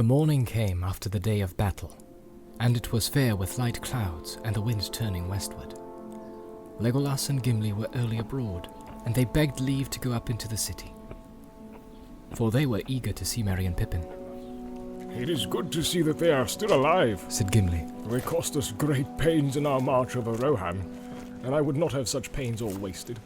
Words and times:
The 0.00 0.04
morning 0.04 0.46
came 0.46 0.82
after 0.82 1.10
the 1.10 1.20
day 1.20 1.42
of 1.42 1.58
battle, 1.58 1.94
and 2.58 2.74
it 2.74 2.90
was 2.90 3.06
fair 3.06 3.36
with 3.36 3.58
light 3.58 3.82
clouds 3.82 4.38
and 4.46 4.56
the 4.56 4.60
wind 4.62 4.90
turning 4.94 5.28
westward. 5.28 5.74
Legolas 6.78 7.28
and 7.28 7.42
Gimli 7.42 7.74
were 7.74 7.90
early 7.94 8.16
abroad, 8.16 8.68
and 9.04 9.14
they 9.14 9.26
begged 9.26 9.60
leave 9.60 9.90
to 9.90 10.00
go 10.00 10.12
up 10.12 10.30
into 10.30 10.48
the 10.48 10.56
city. 10.56 10.94
For 12.34 12.50
they 12.50 12.64
were 12.64 12.80
eager 12.86 13.12
to 13.12 13.26
see 13.26 13.42
Merry 13.42 13.66
and 13.66 13.76
Pippin, 13.76 14.02
It 15.18 15.28
is 15.28 15.44
good 15.44 15.70
to 15.72 15.82
see 15.82 16.00
that 16.00 16.18
they 16.18 16.32
are 16.32 16.48
still 16.48 16.72
alive. 16.72 17.22
said 17.28 17.52
Gimli. 17.52 17.86
They 18.06 18.22
cost 18.22 18.56
us 18.56 18.72
great 18.72 19.18
pains 19.18 19.58
in 19.58 19.66
our 19.66 19.80
march 19.80 20.16
over 20.16 20.32
Rohan, 20.32 20.78
and 21.44 21.54
I 21.54 21.60
would 21.60 21.76
not 21.76 21.92
have 21.92 22.08
such 22.08 22.32
pains 22.32 22.62
all 22.62 22.72
wasted. 22.78 23.20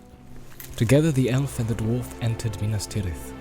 Together 0.74 1.12
the 1.12 1.30
elf 1.30 1.60
and 1.60 1.68
the 1.68 1.76
dwarf 1.76 2.12
entered 2.20 2.60
Minas 2.60 2.88
Tirith, 2.88 3.32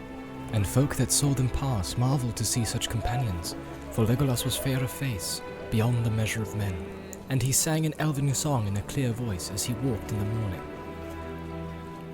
and 0.54 0.66
folk 0.66 0.96
that 0.96 1.12
saw 1.12 1.34
them 1.34 1.50
pass 1.50 1.98
marveled 1.98 2.36
to 2.38 2.46
see 2.46 2.64
such 2.64 2.90
companions, 2.90 3.56
for 3.92 4.06
Legolas 4.06 4.46
was 4.46 4.56
fair 4.56 4.82
of 4.84 4.90
face, 4.92 5.42
beyond 5.72 6.06
the 6.06 6.12
measure 6.12 6.42
of 6.42 6.56
men, 6.56 6.76
and 7.30 7.42
he 7.42 7.52
sang 7.52 7.86
an 7.86 7.94
elven 8.00 8.34
song 8.34 8.68
in 8.68 8.78
a 8.78 8.82
clear 8.84 9.12
voice 9.12 9.52
as 9.52 9.64
he 9.64 9.74
walked 9.76 10.12
in 10.12 10.20
the 10.20 10.26
morning. 10.26 10.62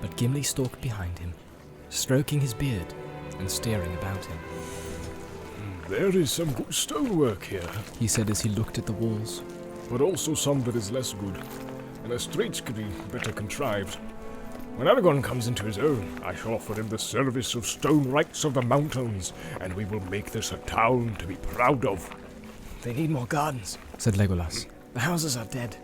But 0.00 0.16
Gimli 0.16 0.42
stalked 0.42 0.80
behind 0.80 1.18
him, 1.18 1.32
stroking 1.90 2.40
his 2.40 2.54
beard 2.54 2.94
and 3.38 3.50
staring 3.50 3.94
about 3.94 4.24
him. 4.24 4.38
There 5.88 6.16
is 6.16 6.30
some 6.30 6.52
good 6.52 6.72
stonework 6.72 7.44
here, 7.44 7.68
He 7.98 8.06
said 8.06 8.30
as 8.30 8.40
he 8.40 8.48
looked 8.48 8.78
at 8.78 8.86
the 8.86 8.92
walls. 8.92 9.42
but 9.90 10.00
also 10.00 10.34
some 10.34 10.62
that 10.62 10.76
is 10.76 10.92
less 10.92 11.12
good, 11.14 11.36
and 12.04 12.12
the 12.12 12.18
streets 12.18 12.60
could 12.60 12.76
be 12.76 12.86
better 13.10 13.32
contrived. 13.32 13.98
When 14.80 14.88
Aragorn 14.88 15.22
comes 15.22 15.46
into 15.46 15.66
his 15.66 15.76
own, 15.76 16.22
I 16.24 16.34
shall 16.34 16.54
offer 16.54 16.72
him 16.72 16.88
the 16.88 16.98
service 16.98 17.54
of 17.54 17.66
stonewrights 17.66 18.44
of 18.44 18.54
the 18.54 18.62
mountains, 18.62 19.34
and 19.60 19.74
we 19.74 19.84
will 19.84 20.00
make 20.08 20.30
this 20.30 20.52
a 20.52 20.56
town 20.56 21.16
to 21.18 21.26
be 21.26 21.34
proud 21.34 21.84
of. 21.84 22.08
They 22.80 22.94
need 22.94 23.10
more 23.10 23.26
gardens. 23.26 23.76
Said 23.98 24.14
Legolas. 24.14 24.64
The 24.94 25.00
houses 25.00 25.36
are 25.36 25.44
dead, 25.44 25.76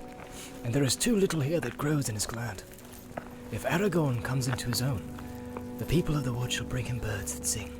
and 0.64 0.72
there 0.72 0.82
is 0.82 0.96
too 0.96 1.14
little 1.14 1.42
here 1.42 1.60
that 1.60 1.76
grows 1.76 2.08
and 2.08 2.16
is 2.16 2.24
glad. 2.24 2.62
If 3.52 3.64
Aragorn 3.64 4.24
comes 4.24 4.48
into 4.48 4.68
his 4.68 4.80
own, 4.80 5.02
the 5.76 5.84
people 5.84 6.16
of 6.16 6.24
the 6.24 6.32
wood 6.32 6.50
shall 6.50 6.64
bring 6.64 6.86
him 6.86 6.98
birds 6.98 7.34
that 7.34 7.44
sing, 7.44 7.70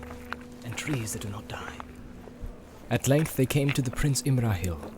and 0.66 0.76
trees 0.76 1.14
that 1.14 1.22
do 1.22 1.30
not 1.30 1.48
die. 1.48 1.78
At 2.90 3.08
length 3.08 3.36
they 3.36 3.46
came 3.46 3.70
to 3.70 3.80
the 3.80 3.90
Prince 3.90 4.20
Imrahil, 4.20 4.92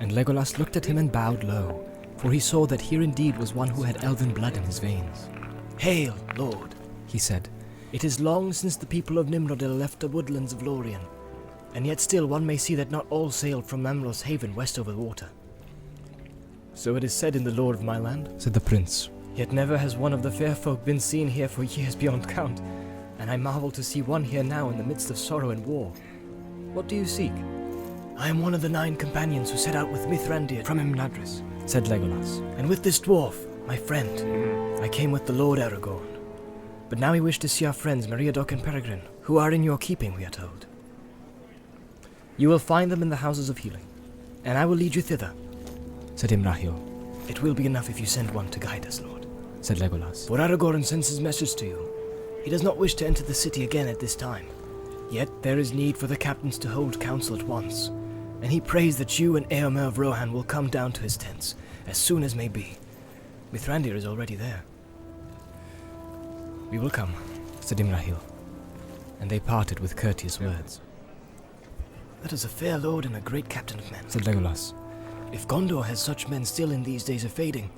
and 0.00 0.12
Legolas 0.12 0.58
looked 0.58 0.76
at 0.76 0.84
him 0.84 0.98
and 0.98 1.10
bowed 1.10 1.44
low, 1.44 1.82
for 2.18 2.30
he 2.30 2.40
saw 2.40 2.66
that 2.66 2.82
here 2.82 3.00
indeed 3.00 3.38
was 3.38 3.54
one 3.54 3.68
who 3.68 3.84
had 3.84 4.04
elven 4.04 4.34
blood 4.34 4.58
in 4.58 4.64
his 4.64 4.78
veins. 4.78 5.30
Hail, 5.78 6.14
Lord! 6.36 6.74
He 7.06 7.18
said, 7.18 7.48
It 7.92 8.04
is 8.04 8.20
long 8.20 8.52
since 8.52 8.76
the 8.76 8.86
people 8.86 9.18
of 9.18 9.28
Nimrodel 9.28 9.70
left 9.70 10.00
the 10.00 10.08
woodlands 10.08 10.52
of 10.52 10.62
Lorien, 10.62 11.00
and 11.74 11.86
yet 11.86 12.00
still 12.00 12.26
one 12.26 12.46
may 12.46 12.56
see 12.56 12.74
that 12.76 12.90
not 12.90 13.06
all 13.10 13.30
sailed 13.30 13.66
from 13.66 13.86
Amroth's 13.86 14.22
Haven 14.22 14.54
west 14.54 14.78
over 14.78 14.92
the 14.92 14.98
water. 14.98 15.28
So 16.74 16.96
it 16.96 17.04
is 17.04 17.12
said 17.12 17.36
in 17.36 17.44
the 17.44 17.50
lore 17.50 17.74
of 17.74 17.82
my 17.82 17.98
land, 17.98 18.30
said 18.38 18.54
the 18.54 18.60
prince. 18.60 19.10
Yet 19.34 19.52
never 19.52 19.78
has 19.78 19.96
one 19.96 20.12
of 20.12 20.22
the 20.22 20.30
fair 20.30 20.54
folk 20.54 20.84
been 20.84 21.00
seen 21.00 21.28
here 21.28 21.48
for 21.48 21.64
years 21.64 21.94
beyond 21.94 22.28
count, 22.28 22.60
and 23.18 23.30
I 23.30 23.36
marvel 23.36 23.70
to 23.70 23.82
see 23.82 24.02
one 24.02 24.24
here 24.24 24.42
now 24.42 24.68
in 24.70 24.76
the 24.78 24.84
midst 24.84 25.10
of 25.10 25.18
sorrow 25.18 25.50
and 25.50 25.64
war. 25.64 25.92
What 26.72 26.88
do 26.88 26.96
you 26.96 27.06
seek? 27.06 27.32
I 28.16 28.28
am 28.28 28.42
one 28.42 28.54
of 28.54 28.62
the 28.62 28.68
nine 28.68 28.96
companions 28.96 29.50
who 29.50 29.56
set 29.58 29.74
out 29.74 29.90
with 29.90 30.06
Mithrandir 30.06 30.64
from 30.64 30.78
Imladris, 30.78 31.42
said 31.68 31.84
Legolas. 31.84 32.40
and 32.58 32.68
with 32.68 32.82
this 32.82 33.00
dwarf, 33.00 33.46
my 33.66 33.76
friend, 33.76 34.80
I 34.82 34.88
came 34.88 35.12
with 35.12 35.26
the 35.26 35.32
Lord 35.32 35.58
Aragorn. 35.58 36.06
But 36.88 36.98
now 36.98 37.12
we 37.12 37.20
wish 37.20 37.38
to 37.40 37.48
see 37.48 37.64
our 37.64 37.72
friends 37.72 38.06
Meriadoc 38.06 38.52
and 38.52 38.62
Peregrine, 38.62 39.02
who 39.22 39.38
are 39.38 39.52
in 39.52 39.62
your 39.62 39.78
keeping, 39.78 40.14
we 40.14 40.24
are 40.24 40.30
told. 40.30 40.66
You 42.36 42.48
will 42.48 42.58
find 42.58 42.90
them 42.90 43.02
in 43.02 43.08
the 43.08 43.16
houses 43.16 43.48
of 43.48 43.58
healing, 43.58 43.86
and 44.44 44.58
I 44.58 44.66
will 44.66 44.76
lead 44.76 44.94
you 44.94 45.02
thither. 45.02 45.32
said 46.16 46.30
Imrahil, 46.30 47.30
It 47.30 47.42
will 47.42 47.54
be 47.54 47.66
enough 47.66 47.88
if 47.88 48.00
you 48.00 48.06
send 48.06 48.30
one 48.32 48.48
to 48.50 48.58
guide 48.58 48.86
us, 48.86 49.00
Lord. 49.00 49.26
said 49.60 49.78
Legolas. 49.78 50.26
For 50.26 50.38
Aragorn 50.38 50.84
sends 50.84 51.08
his 51.08 51.20
message 51.20 51.54
to 51.56 51.66
you. 51.66 51.88
He 52.44 52.50
does 52.50 52.62
not 52.64 52.76
wish 52.76 52.94
to 52.96 53.06
enter 53.06 53.22
the 53.22 53.34
city 53.34 53.62
again 53.64 53.86
at 53.86 54.00
this 54.00 54.16
time. 54.16 54.46
Yet 55.10 55.28
there 55.42 55.58
is 55.58 55.72
need 55.72 55.96
for 55.96 56.08
the 56.08 56.16
captains 56.16 56.58
to 56.58 56.68
hold 56.68 57.00
council 57.00 57.36
at 57.36 57.44
once, 57.44 57.88
and 58.42 58.50
he 58.50 58.60
prays 58.60 58.98
that 58.98 59.18
you 59.18 59.36
and 59.36 59.48
Eomer 59.50 59.86
of 59.86 59.98
Rohan 59.98 60.32
will 60.32 60.42
come 60.42 60.68
down 60.68 60.90
to 60.92 61.02
his 61.02 61.16
tents 61.16 61.54
as 61.86 61.96
soon 61.96 62.22
as 62.22 62.34
may 62.34 62.48
be. 62.48 62.76
Mithrandir 63.52 63.94
is 63.94 64.06
already 64.06 64.34
there. 64.34 64.62
We 66.70 66.78
will 66.78 66.90
come, 66.90 67.12
said 67.60 67.78
Imrahil, 67.78 68.18
and 69.20 69.30
they 69.30 69.40
parted 69.40 69.78
with 69.78 69.96
courteous 69.96 70.40
words, 70.40 70.80
That 72.22 72.32
is 72.32 72.44
a 72.44 72.48
fair 72.48 72.78
lord 72.78 73.04
and 73.04 73.16
a 73.16 73.20
great 73.20 73.48
captain 73.48 73.78
of 73.78 73.90
men. 73.92 74.08
said 74.08 74.22
Legolas. 74.22 74.72
If 75.32 75.46
Gondor 75.46 75.84
has 75.84 76.00
such 76.00 76.28
men 76.28 76.44
still 76.44 76.70
in 76.70 76.82
these 76.82 77.04
days 77.04 77.24
of 77.24 77.32
fading, 77.32 77.70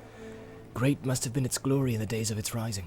great 0.75 1.05
must 1.05 1.25
have 1.25 1.33
been 1.33 1.45
its 1.45 1.59
glory 1.59 1.95
in 1.95 2.01
the 2.01 2.07
days 2.07 2.31
of 2.31 2.39
its 2.39 2.55
rising. 2.55 2.87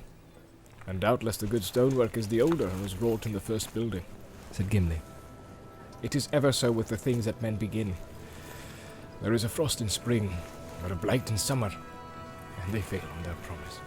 And 0.87 1.01
doubtless 1.01 1.37
the 1.37 1.47
good 1.47 1.63
stonework 1.63 2.15
is 2.15 2.29
the 2.29 2.41
older 2.41 2.67
and 2.67 2.81
was 2.81 2.95
wrought 2.95 3.25
in 3.25 3.33
the 3.33 3.39
first 3.39 3.73
building. 3.73 4.03
said 4.51 4.69
Gimli. 4.69 5.01
It 6.01 6.15
is 6.15 6.29
ever 6.31 6.51
so 6.53 6.71
with 6.71 6.87
the 6.87 6.95
things 6.97 7.25
that 7.25 7.41
men 7.41 7.57
begin. 7.57 7.95
There 9.21 9.33
is 9.33 9.43
a 9.43 9.49
frost 9.49 9.81
in 9.81 9.89
spring, 9.89 10.33
or 10.85 10.93
a 10.93 10.95
blight 10.95 11.29
in 11.29 11.37
summer, 11.37 11.67
and 11.67 11.75
they 12.71 12.81
fail 12.81 13.01
on 13.17 13.23
their 13.23 13.35
promise. 13.43 13.79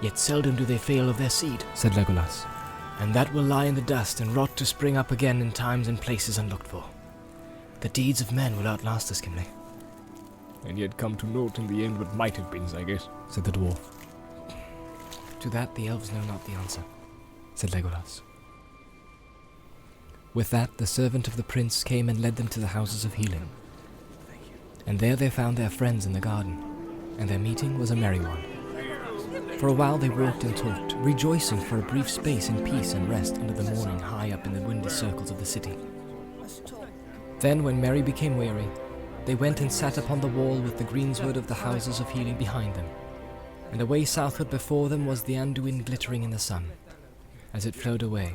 Yet 0.00 0.18
seldom 0.18 0.56
do 0.56 0.64
they 0.64 0.78
fail 0.78 1.08
of 1.08 1.18
their 1.18 1.30
seed, 1.30 1.64
said 1.74 1.92
Legolas. 1.92 2.44
and 3.00 3.12
that 3.14 3.32
will 3.32 3.42
lie 3.42 3.64
in 3.64 3.74
the 3.74 3.80
dust 3.80 4.20
and 4.20 4.34
rot 4.34 4.54
to 4.56 4.66
spring 4.66 4.96
up 4.96 5.10
again 5.10 5.40
in 5.40 5.50
times 5.50 5.88
and 5.88 6.00
places 6.00 6.38
unlooked 6.38 6.66
for. 6.66 6.84
The 7.80 7.88
deeds 7.88 8.20
of 8.20 8.32
men 8.32 8.56
will 8.56 8.66
outlast 8.68 9.10
us, 9.10 9.20
Gimli. 9.20 9.46
And 10.66 10.78
yet 10.78 10.96
come 10.96 11.16
to 11.16 11.26
naught 11.26 11.58
in 11.58 11.66
the 11.66 11.84
end 11.84 11.98
what 11.98 12.14
might 12.14 12.36
have 12.36 12.50
been, 12.50 12.64
I 12.76 12.84
guess. 12.84 13.08
said 13.28 13.44
the 13.44 13.50
dwarf. 13.50 13.80
To 15.40 15.50
that 15.50 15.74
the 15.74 15.88
elves 15.88 16.12
know 16.12 16.20
not 16.22 16.44
the 16.46 16.52
answer, 16.52 16.84
said 17.56 17.70
Legolas. 17.70 18.20
With 20.34 20.50
that, 20.50 20.78
the 20.78 20.86
servant 20.86 21.26
of 21.26 21.36
the 21.36 21.42
prince 21.42 21.82
came 21.82 22.08
and 22.08 22.20
led 22.20 22.36
them 22.36 22.48
to 22.48 22.60
the 22.60 22.68
houses 22.68 23.04
of 23.04 23.14
healing. 23.14 23.48
And 24.86 24.98
there 24.98 25.16
they 25.16 25.30
found 25.30 25.56
their 25.56 25.70
friends 25.70 26.06
in 26.06 26.12
the 26.12 26.20
garden, 26.20 26.62
and 27.18 27.28
their 27.28 27.38
meeting 27.38 27.78
was 27.78 27.90
a 27.90 27.96
merry 27.96 28.20
one. 28.20 29.58
For 29.58 29.68
a 29.68 29.72
while 29.72 29.98
they 29.98 30.08
walked 30.08 30.44
and 30.44 30.56
talked, 30.56 30.94
rejoicing 30.98 31.60
for 31.60 31.78
a 31.78 31.82
brief 31.82 32.10
space 32.10 32.48
in 32.48 32.64
peace 32.64 32.94
and 32.94 33.08
rest 33.08 33.36
under 33.38 33.52
the 33.52 33.70
morning 33.74 33.98
high 33.98 34.32
up 34.32 34.44
in 34.46 34.52
the 34.52 34.60
windy 34.60 34.88
circles 34.88 35.30
of 35.30 35.38
the 35.38 35.46
city. 35.46 35.76
Then, 37.38 37.62
when 37.62 37.80
Merry 37.80 38.02
became 38.02 38.36
weary, 38.36 38.68
they 39.24 39.34
went 39.36 39.60
and 39.60 39.70
sat 39.70 39.98
upon 39.98 40.20
the 40.20 40.26
wall 40.28 40.58
with 40.60 40.78
the 40.78 40.84
greensward 40.84 41.36
of 41.36 41.46
the 41.46 41.54
houses 41.54 42.00
of 42.00 42.10
healing 42.10 42.36
behind 42.36 42.74
them, 42.74 42.86
and 43.70 43.80
away 43.80 44.04
southward 44.04 44.50
before 44.50 44.88
them 44.88 45.06
was 45.06 45.22
the 45.22 45.34
Anduin 45.34 45.84
glittering 45.84 46.24
in 46.24 46.30
the 46.30 46.38
sun, 46.38 46.66
as 47.54 47.64
it 47.64 47.74
flowed 47.74 48.02
away, 48.02 48.34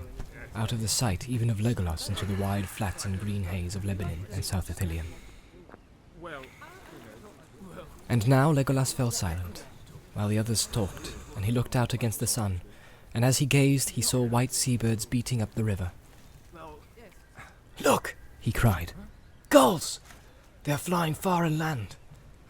out 0.55 0.71
of 0.71 0.81
the 0.81 0.87
sight 0.87 1.27
even 1.27 1.49
of 1.49 1.59
Legolas 1.59 2.09
into 2.09 2.25
the 2.25 2.41
wide 2.41 2.67
flats 2.67 3.05
and 3.05 3.19
green 3.19 3.43
haze 3.43 3.75
of 3.75 3.83
Lebennin 3.83 4.31
and 4.33 4.43
South 4.43 4.69
Ithilien. 4.69 5.05
And 8.09 8.27
now 8.27 8.53
Legolas 8.53 8.93
fell 8.93 9.11
silent, 9.11 9.63
while 10.13 10.27
the 10.27 10.39
others 10.39 10.65
talked, 10.65 11.11
and 11.35 11.45
he 11.45 11.51
looked 11.51 11.75
out 11.75 11.93
against 11.93 12.19
the 12.19 12.27
sun, 12.27 12.61
and 13.13 13.25
as 13.25 13.39
he 13.39 13.45
gazed 13.45 13.91
he 13.91 14.01
saw 14.01 14.21
white 14.21 14.53
seabirds 14.53 15.05
beating 15.05 15.41
up 15.41 15.53
the 15.55 15.63
river. 15.63 15.91
Look! 17.79 18.15
He 18.39 18.51
cried, 18.51 18.93
Gulls! 19.49 19.99
They 20.63 20.71
are 20.71 20.77
flying 20.77 21.13
far 21.13 21.45
inland. 21.45 21.95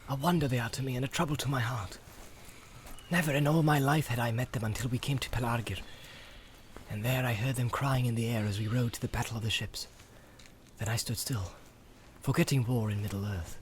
A 0.09 0.15
wonder 0.15 0.47
they 0.47 0.59
are 0.59 0.69
to 0.69 0.83
me 0.83 0.95
and 0.95 1.03
a 1.03 1.07
trouble 1.07 1.35
to 1.37 1.49
my 1.49 1.59
heart. 1.59 1.97
Never 3.09 3.33
in 3.33 3.47
all 3.47 3.63
my 3.63 3.79
life 3.79 4.07
had 4.07 4.19
I 4.19 4.31
met 4.31 4.53
them 4.53 4.63
until 4.63 4.89
we 4.89 4.97
came 4.97 5.17
to 5.17 5.29
Pelargir, 5.29 5.79
and 6.89 7.03
there 7.03 7.25
I 7.25 7.33
heard 7.33 7.55
them 7.55 7.69
crying 7.69 8.05
in 8.05 8.15
the 8.15 8.27
air 8.27 8.45
as 8.45 8.59
we 8.59 8.67
rode 8.67 8.93
to 8.93 9.01
the 9.01 9.07
battle 9.07 9.37
of 9.37 9.43
the 9.43 9.49
ships. 9.49 9.87
Then 10.77 10.87
I 10.87 10.95
stood 10.95 11.17
still, 11.17 11.51
forgetting 12.21 12.65
war 12.65 12.89
in 12.89 13.01
Middle 13.01 13.25
Earth, 13.25 13.57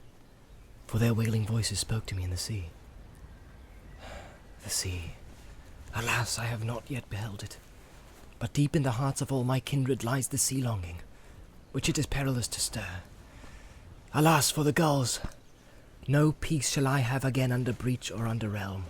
for 0.87 0.99
their 0.99 1.13
wailing 1.13 1.45
voices 1.45 1.79
spoke 1.79 2.05
to 2.07 2.15
me 2.15 2.23
in 2.23 2.29
the 2.29 2.37
sea. 2.37 2.69
The 4.63 4.69
sea. 4.69 5.11
Alas, 5.95 6.37
I 6.39 6.45
have 6.45 6.63
not 6.63 6.83
yet 6.87 7.09
beheld 7.09 7.43
it. 7.43 7.57
But 8.39 8.53
deep 8.53 8.75
in 8.75 8.83
the 8.83 8.91
hearts 8.91 9.21
of 9.21 9.31
all 9.31 9.43
my 9.43 9.59
kindred 9.59 10.03
lies 10.03 10.27
the 10.27 10.37
sea 10.37 10.61
longing, 10.61 10.97
which 11.71 11.87
it 11.87 11.97
is 11.97 12.05
perilous 12.05 12.47
to 12.49 12.59
stir. 12.59 13.01
Alas 14.13 14.51
for 14.51 14.63
the 14.63 14.73
gulls! 14.73 15.19
No 16.07 16.33
peace 16.33 16.69
shall 16.69 16.87
I 16.87 16.99
have 16.99 17.25
again 17.25 17.51
under 17.51 17.73
breach 17.73 18.11
or 18.11 18.27
under 18.27 18.49
realm. 18.49 18.85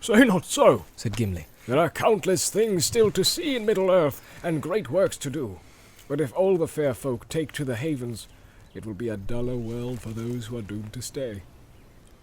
Say 0.00 0.24
not 0.24 0.44
so! 0.44 0.84
said 0.96 1.16
Gimli. 1.16 1.46
There 1.66 1.78
are 1.78 1.90
countless 1.90 2.50
things 2.50 2.84
still 2.84 3.10
to 3.10 3.24
see 3.24 3.54
in 3.54 3.66
Middle 3.66 3.90
Earth, 3.90 4.22
and 4.42 4.62
great 4.62 4.90
works 4.90 5.16
to 5.18 5.30
do. 5.30 5.60
But 6.08 6.20
if 6.20 6.32
all 6.34 6.56
the 6.56 6.68
fair 6.68 6.94
folk 6.94 7.28
take 7.28 7.52
to 7.52 7.64
the 7.64 7.76
havens, 7.76 8.26
it 8.74 8.86
will 8.86 8.94
be 8.94 9.08
a 9.08 9.16
duller 9.16 9.56
world 9.56 10.00
for 10.00 10.10
those 10.10 10.46
who 10.46 10.56
are 10.58 10.62
doomed 10.62 10.92
to 10.92 11.02
stay. 11.02 11.42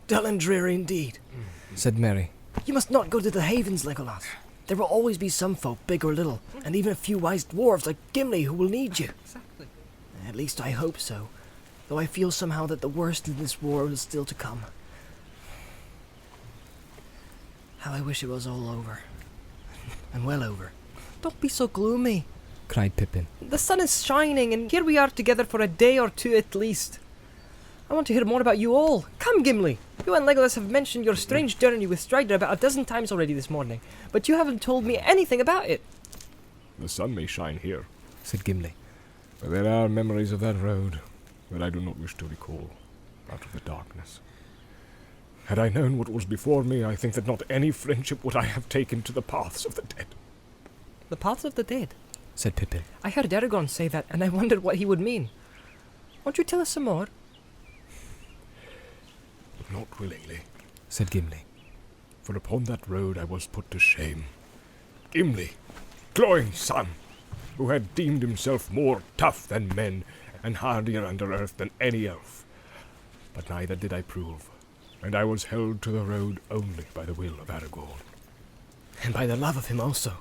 Dull 0.08 0.26
and 0.26 0.40
dreary 0.40 0.76
indeed. 0.76 1.20
said 1.76 1.98
Merry. 1.98 2.32
You 2.66 2.74
must 2.74 2.90
not 2.90 3.10
go 3.10 3.20
to 3.20 3.30
the 3.30 3.42
havens, 3.42 3.84
Legolas. 3.84 4.24
There 4.68 4.78
will 4.78 4.86
always 4.86 5.18
be 5.18 5.30
some 5.30 5.56
folk, 5.56 5.78
big 5.88 6.04
or 6.04 6.14
little, 6.14 6.42
and 6.66 6.76
even 6.76 6.92
a 6.92 6.96
few 6.96 7.18
wise 7.18 7.46
dwarves 7.46 7.86
like 7.86 7.98
Gimli 8.14 8.44
who 8.44 8.54
will 8.54 8.70
need 8.70 9.00
you. 9.00 9.10
Exactly. 9.24 9.68
At 10.28 10.36
least 10.36 10.60
I 10.60 10.72
hope 10.72 11.00
so, 11.00 11.30
though 11.88 12.00
I 12.00 12.06
feel 12.06 12.32
somehow 12.32 12.66
that 12.68 12.82
the 12.82 12.90
worst 12.90 13.28
in 13.28 13.38
this 13.38 13.62
war 13.62 13.88
is 13.90 14.02
still 14.02 14.26
to 14.26 14.36
come. 14.36 14.64
How 17.80 17.94
I 17.94 18.02
wish 18.02 18.24
it 18.24 18.28
was 18.28 18.48
all 18.48 18.70
over. 18.70 19.00
and 20.14 20.26
well 20.26 20.44
over. 20.44 20.72
Don't 21.22 21.40
be 21.40 21.48
so 21.48 21.68
gloomy. 21.68 22.26
Cried 22.68 22.96
Pippin. 22.96 23.28
The 23.42 23.58
sun 23.58 23.80
is 23.80 24.04
shining, 24.04 24.54
and 24.54 24.72
here 24.72 24.84
we 24.84 24.98
are 24.98 25.10
together 25.10 25.44
for 25.44 25.62
a 25.62 25.68
day 25.68 25.98
or 25.98 26.10
two 26.10 26.36
at 26.36 26.56
least. 26.56 27.00
I 27.90 27.94
want 27.94 28.08
to 28.08 28.14
hear 28.14 28.26
more 28.26 28.42
about 28.42 28.58
you 28.58 28.76
all. 28.76 29.06
Come, 29.20 29.44
Gimli. 29.44 29.78
You 30.06 30.14
and 30.16 30.28
Legolas 30.28 30.56
have 30.56 30.70
mentioned 30.70 31.06
your 31.06 31.16
strange 31.16 31.56
mm. 31.56 31.60
journey 31.60 31.88
with 31.88 32.00
Strider 32.00 32.36
about 32.36 32.54
a 32.54 32.60
dozen 32.60 32.86
times 32.86 33.12
already 33.12 33.34
this 33.34 33.50
morning, 33.50 33.82
but 34.12 34.28
you 34.28 34.36
haven't 34.36 34.62
told 34.62 34.84
me 34.84 34.98
anything 34.98 35.40
about 35.40 35.68
it. 35.68 35.82
The 36.78 36.90
sun 36.90 37.16
may 37.16 37.26
shine 37.26 37.60
here, 37.60 37.88
said 38.24 38.44
Gimli. 38.44 38.74
but 39.40 39.52
there 39.52 39.68
are 39.68 39.88
memories 39.90 40.32
of 40.32 40.42
that 40.42 40.56
road 40.62 41.00
that 41.50 41.64
I 41.64 41.70
do 41.70 41.80
not 41.80 41.98
wish 41.98 42.16
to 42.16 42.26
recall 42.26 42.70
out 43.32 43.46
of 43.46 43.54
the 43.54 43.62
darkness. 43.62 44.20
Had 45.46 45.60
I 45.60 45.70
known 45.70 45.98
what 45.98 46.10
was 46.10 46.26
before 46.26 46.64
me, 46.64 46.84
I 46.84 46.98
think 46.98 47.14
that 47.14 47.26
not 47.26 47.42
any 47.50 47.72
friendship 47.72 48.24
would 48.24 48.36
I 48.36 48.44
have 48.44 48.68
taken 48.68 49.02
to 49.04 49.14
the 49.14 49.22
paths 49.22 49.66
of 49.66 49.76
the 49.76 49.82
dead. 49.84 50.08
The 51.10 51.16
paths 51.16 51.46
of 51.46 51.56
the 51.56 51.64
dead. 51.64 51.94
Said 52.38 52.56
Pippin. 52.56 52.84
I 53.04 53.10
heard 53.10 53.32
Aragorn 53.32 53.68
say 53.68 53.88
that, 53.88 54.06
and 54.12 54.24
I 54.24 54.30
wondered 54.30 54.62
what 54.62 54.76
he 54.76 54.86
would 54.86 55.00
mean. 55.00 55.32
Won't 56.24 56.38
you 56.38 56.44
tell 56.44 56.62
us 56.62 56.70
some 56.70 56.84
more? 56.84 57.08
Not 59.72 60.00
willingly, 60.00 60.42
said 60.88 61.10
Gimli. 61.10 61.46
for 62.22 62.38
upon 62.38 62.66
that 62.66 62.88
road 62.88 63.18
I 63.18 63.24
was 63.24 63.48
put 63.48 63.72
to 63.72 63.80
shame. 63.80 64.26
Gimli, 65.10 65.54
Gloin's 66.14 66.60
son, 66.60 66.90
who 67.58 67.70
had 67.70 67.96
deemed 67.96 68.22
himself 68.22 68.70
more 68.72 69.02
tough 69.18 69.48
than 69.48 69.74
men 69.76 70.04
and 70.44 70.58
hardier 70.58 71.04
under 71.04 71.34
earth 71.34 71.58
than 71.58 71.72
any 71.82 72.06
elf. 72.08 72.46
But 73.34 73.50
neither 73.50 73.76
did 73.76 73.94
I 73.94 74.04
prove, 74.04 74.48
and 75.02 75.16
I 75.16 75.24
was 75.24 75.46
held 75.46 75.82
to 75.82 75.92
the 75.92 76.04
road 76.04 76.40
only 76.52 76.86
by 76.94 77.06
the 77.06 77.16
will 77.16 77.40
of 77.42 77.48
Aragorn. 77.48 78.04
And 79.04 79.12
by 79.12 79.26
the 79.26 79.36
love 79.36 79.58
of 79.58 79.68
him 79.68 79.80
also. 79.82 80.14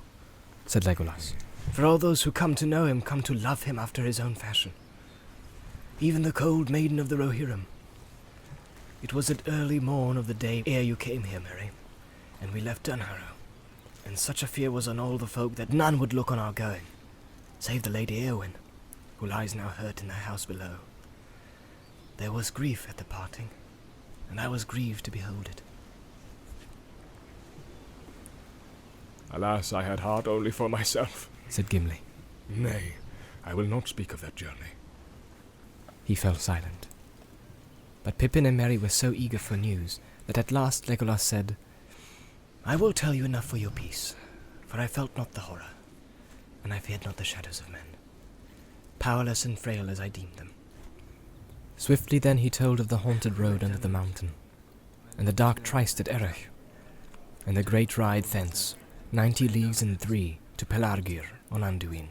said 0.65 0.81
Legolas. 0.83 1.33
For 1.71 1.85
all 1.85 1.97
those 1.97 2.23
who 2.23 2.31
come 2.31 2.55
to 2.55 2.65
know 2.65 2.85
him 2.85 3.01
come 3.01 3.21
to 3.23 3.33
love 3.33 3.63
him 3.63 3.77
after 3.77 4.03
his 4.03 4.19
own 4.19 4.35
fashion. 4.35 4.71
Even 5.99 6.23
the 6.23 6.31
cold 6.31 6.69
maiden 6.69 6.99
of 6.99 7.09
the 7.09 7.15
Rohirrim. 7.15 7.65
It 9.03 9.13
was 9.13 9.29
at 9.29 9.47
early 9.47 9.79
morn 9.79 10.17
of 10.17 10.27
the 10.27 10.33
day 10.33 10.63
ere 10.65 10.81
you 10.81 10.95
came 10.95 11.23
here, 11.23 11.39
Merry, 11.39 11.69
and 12.41 12.51
we 12.51 12.61
left 12.61 12.83
Dunharrow. 12.83 13.33
And 14.05 14.17
such 14.17 14.41
a 14.41 14.47
fear 14.47 14.71
was 14.71 14.87
on 14.87 14.99
all 14.99 15.17
the 15.17 15.27
folk 15.27 15.55
that 15.55 15.71
none 15.71 15.99
would 15.99 16.13
look 16.13 16.31
on 16.31 16.39
our 16.39 16.53
going, 16.53 16.81
save 17.59 17.83
the 17.83 17.89
Lady 17.89 18.21
Eowyn, 18.21 18.53
who 19.19 19.27
lies 19.27 19.53
now 19.53 19.67
hurt 19.67 20.01
in 20.01 20.07
the 20.07 20.13
house 20.13 20.45
below. 20.45 20.77
There 22.17 22.31
was 22.31 22.49
grief 22.49 22.87
at 22.89 22.97
the 22.97 23.03
parting, 23.03 23.49
and 24.31 24.39
I 24.39 24.47
was 24.47 24.63
grieved 24.63 25.05
to 25.05 25.11
behold 25.11 25.47
it. 25.47 25.61
Alas, 29.31 29.73
I 29.73 29.83
had 29.83 29.99
heart 29.99 30.27
only 30.27 30.51
for 30.51 30.69
myself. 30.69 31.29
Said 31.49 31.69
Gimli. 31.69 32.01
Nay, 32.49 32.93
I 33.43 33.53
will 33.53 33.65
not 33.65 33.87
speak 33.87 34.13
of 34.13 34.21
that 34.21 34.35
journey. 34.35 34.75
He 36.03 36.15
fell 36.15 36.35
silent. 36.35 36.87
But 38.03 38.17
Pippin 38.17 38.45
and 38.45 38.55
Merry 38.55 38.77
were 38.77 38.89
so 38.89 39.11
eager 39.11 39.37
for 39.37 39.57
news 39.57 39.99
that 40.27 40.37
at 40.37 40.51
last 40.51 40.87
Legolas 40.87 41.21
said, 41.21 41.57
I 42.65 42.75
will 42.75 42.93
tell 42.93 43.13
you 43.13 43.25
enough 43.25 43.45
for 43.45 43.57
your 43.57 43.71
peace, 43.71 44.15
for 44.65 44.79
I 44.79 44.87
felt 44.87 45.15
not 45.17 45.33
the 45.33 45.41
horror, 45.41 45.71
and 46.63 46.73
I 46.73 46.79
feared 46.79 47.05
not 47.05 47.17
the 47.17 47.23
shadows 47.23 47.59
of 47.59 47.69
men, 47.69 47.95
powerless 48.99 49.45
and 49.45 49.57
frail 49.57 49.89
as 49.89 49.99
I 49.99 50.09
deemed 50.09 50.35
them. 50.35 50.51
Swiftly 51.77 52.19
then 52.19 52.39
he 52.39 52.49
told 52.49 52.79
of 52.79 52.87
the 52.89 52.97
haunted 52.97 53.37
road 53.37 53.63
under 53.63 53.77
the 53.77 53.87
mountain, 53.87 54.31
and 55.17 55.27
the 55.27 55.33
dark 55.33 55.63
tryst 55.63 55.99
at 55.99 56.09
Erech, 56.09 56.49
and 57.45 57.55
the 57.55 57.63
great 57.63 57.97
ride 57.97 58.25
thence, 58.25 58.75
ninety 59.11 59.47
leagues 59.47 59.81
and 59.81 59.99
three, 59.99 60.39
to 60.57 60.65
Pelargir 60.65 61.36
on 61.51 61.61
Anduin. 61.61 62.07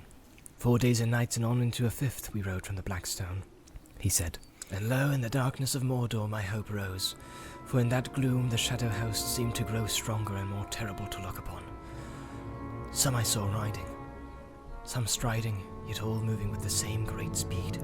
Four 0.59 0.79
days 0.79 1.00
and 1.00 1.11
nights 1.11 1.37
and 1.37 1.44
on 1.44 1.61
into 1.61 1.87
a 1.87 1.91
fifth 1.91 2.33
we 2.33 2.43
rode 2.43 2.65
from 2.65 2.77
the 2.77 2.83
Blackstone. 2.83 3.43
He 3.99 4.09
said, 4.09 4.38
And 4.71 4.88
lo, 4.88 5.11
in 5.11 5.21
the 5.21 5.29
darkness 5.29 5.75
of 5.75 5.83
Mordor 5.83 6.29
my 6.29 6.43
hope 6.43 6.71
rose, 6.73 7.17
for 7.67 7.81
in 7.81 7.88
that 7.91 8.12
gloom 8.15 8.49
the 8.49 8.56
shadow 8.56 8.88
host 8.88 9.35
seemed 9.35 9.55
to 9.56 9.65
grow 9.65 9.87
stronger 9.87 10.37
and 10.37 10.49
more 10.49 10.65
terrible 10.71 11.06
to 11.06 11.23
look 11.23 11.38
upon. 11.38 11.62
Some 12.93 13.15
I 13.15 13.23
saw 13.23 13.47
riding, 13.53 13.87
some 14.85 15.06
striding, 15.06 15.62
yet 15.87 16.03
all 16.03 16.21
moving 16.21 16.50
with 16.50 16.62
the 16.62 16.71
same 16.71 17.05
great 17.05 17.37
speed. 17.37 17.79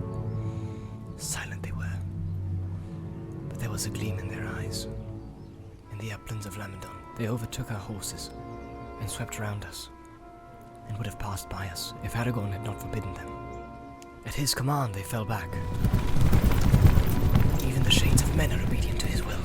Silent 1.17 1.63
they 1.63 1.73
were, 1.73 1.99
but 3.49 3.59
there 3.61 3.71
was 3.71 3.87
a 3.87 3.91
gleam 3.91 4.19
in 4.19 4.29
their 4.29 4.47
eyes. 4.57 4.87
In 5.91 5.99
the 5.99 6.13
uplands 6.13 6.47
of 6.47 6.57
Lamedon, 6.57 6.97
they 7.17 7.29
overtook 7.29 7.71
our 7.71 7.79
horses 7.79 8.31
and 9.01 9.11
swept 9.11 9.39
round 9.39 9.65
us, 9.65 9.89
and 10.89 10.97
would 10.99 11.07
have 11.07 11.19
passed 11.19 11.49
by 11.49 11.69
us 11.69 11.95
if 12.05 12.15
Aragorn 12.15 12.53
had 12.53 12.65
not 12.65 12.81
forbidden 12.81 13.13
them. 13.15 13.29
At 14.25 14.35
his 14.35 14.55
command, 14.55 14.95
they 14.95 15.03
fell 15.03 15.25
back. 15.25 15.49
Even 17.67 17.83
the 17.83 17.91
shades 17.91 18.23
of 18.23 18.37
men 18.37 18.53
are 18.53 18.63
obedient 18.63 19.01
to 19.01 19.07
his 19.07 19.25
will, 19.25 19.41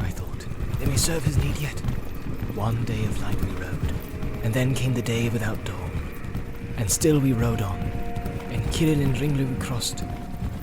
I 0.00 0.10
thought. 0.10 0.46
They 0.78 0.86
may 0.86 0.96
serve 0.96 1.24
his 1.24 1.36
need 1.38 1.58
yet. 1.58 1.78
One 2.54 2.84
day 2.84 3.04
of 3.04 3.20
light 3.20 3.40
we 3.42 3.50
rode, 3.52 3.92
and 4.42 4.54
then 4.54 4.74
came 4.74 4.94
the 4.94 5.02
day 5.02 5.28
without 5.28 5.62
dawn. 5.64 5.90
And 6.78 6.90
still 6.90 7.18
we 7.20 7.32
rode 7.32 7.62
on, 7.62 7.78
and 8.50 8.62
Kiril 8.72 9.02
and 9.02 9.14
Ringló 9.16 9.48
we 9.48 9.64
crossed, 9.64 10.04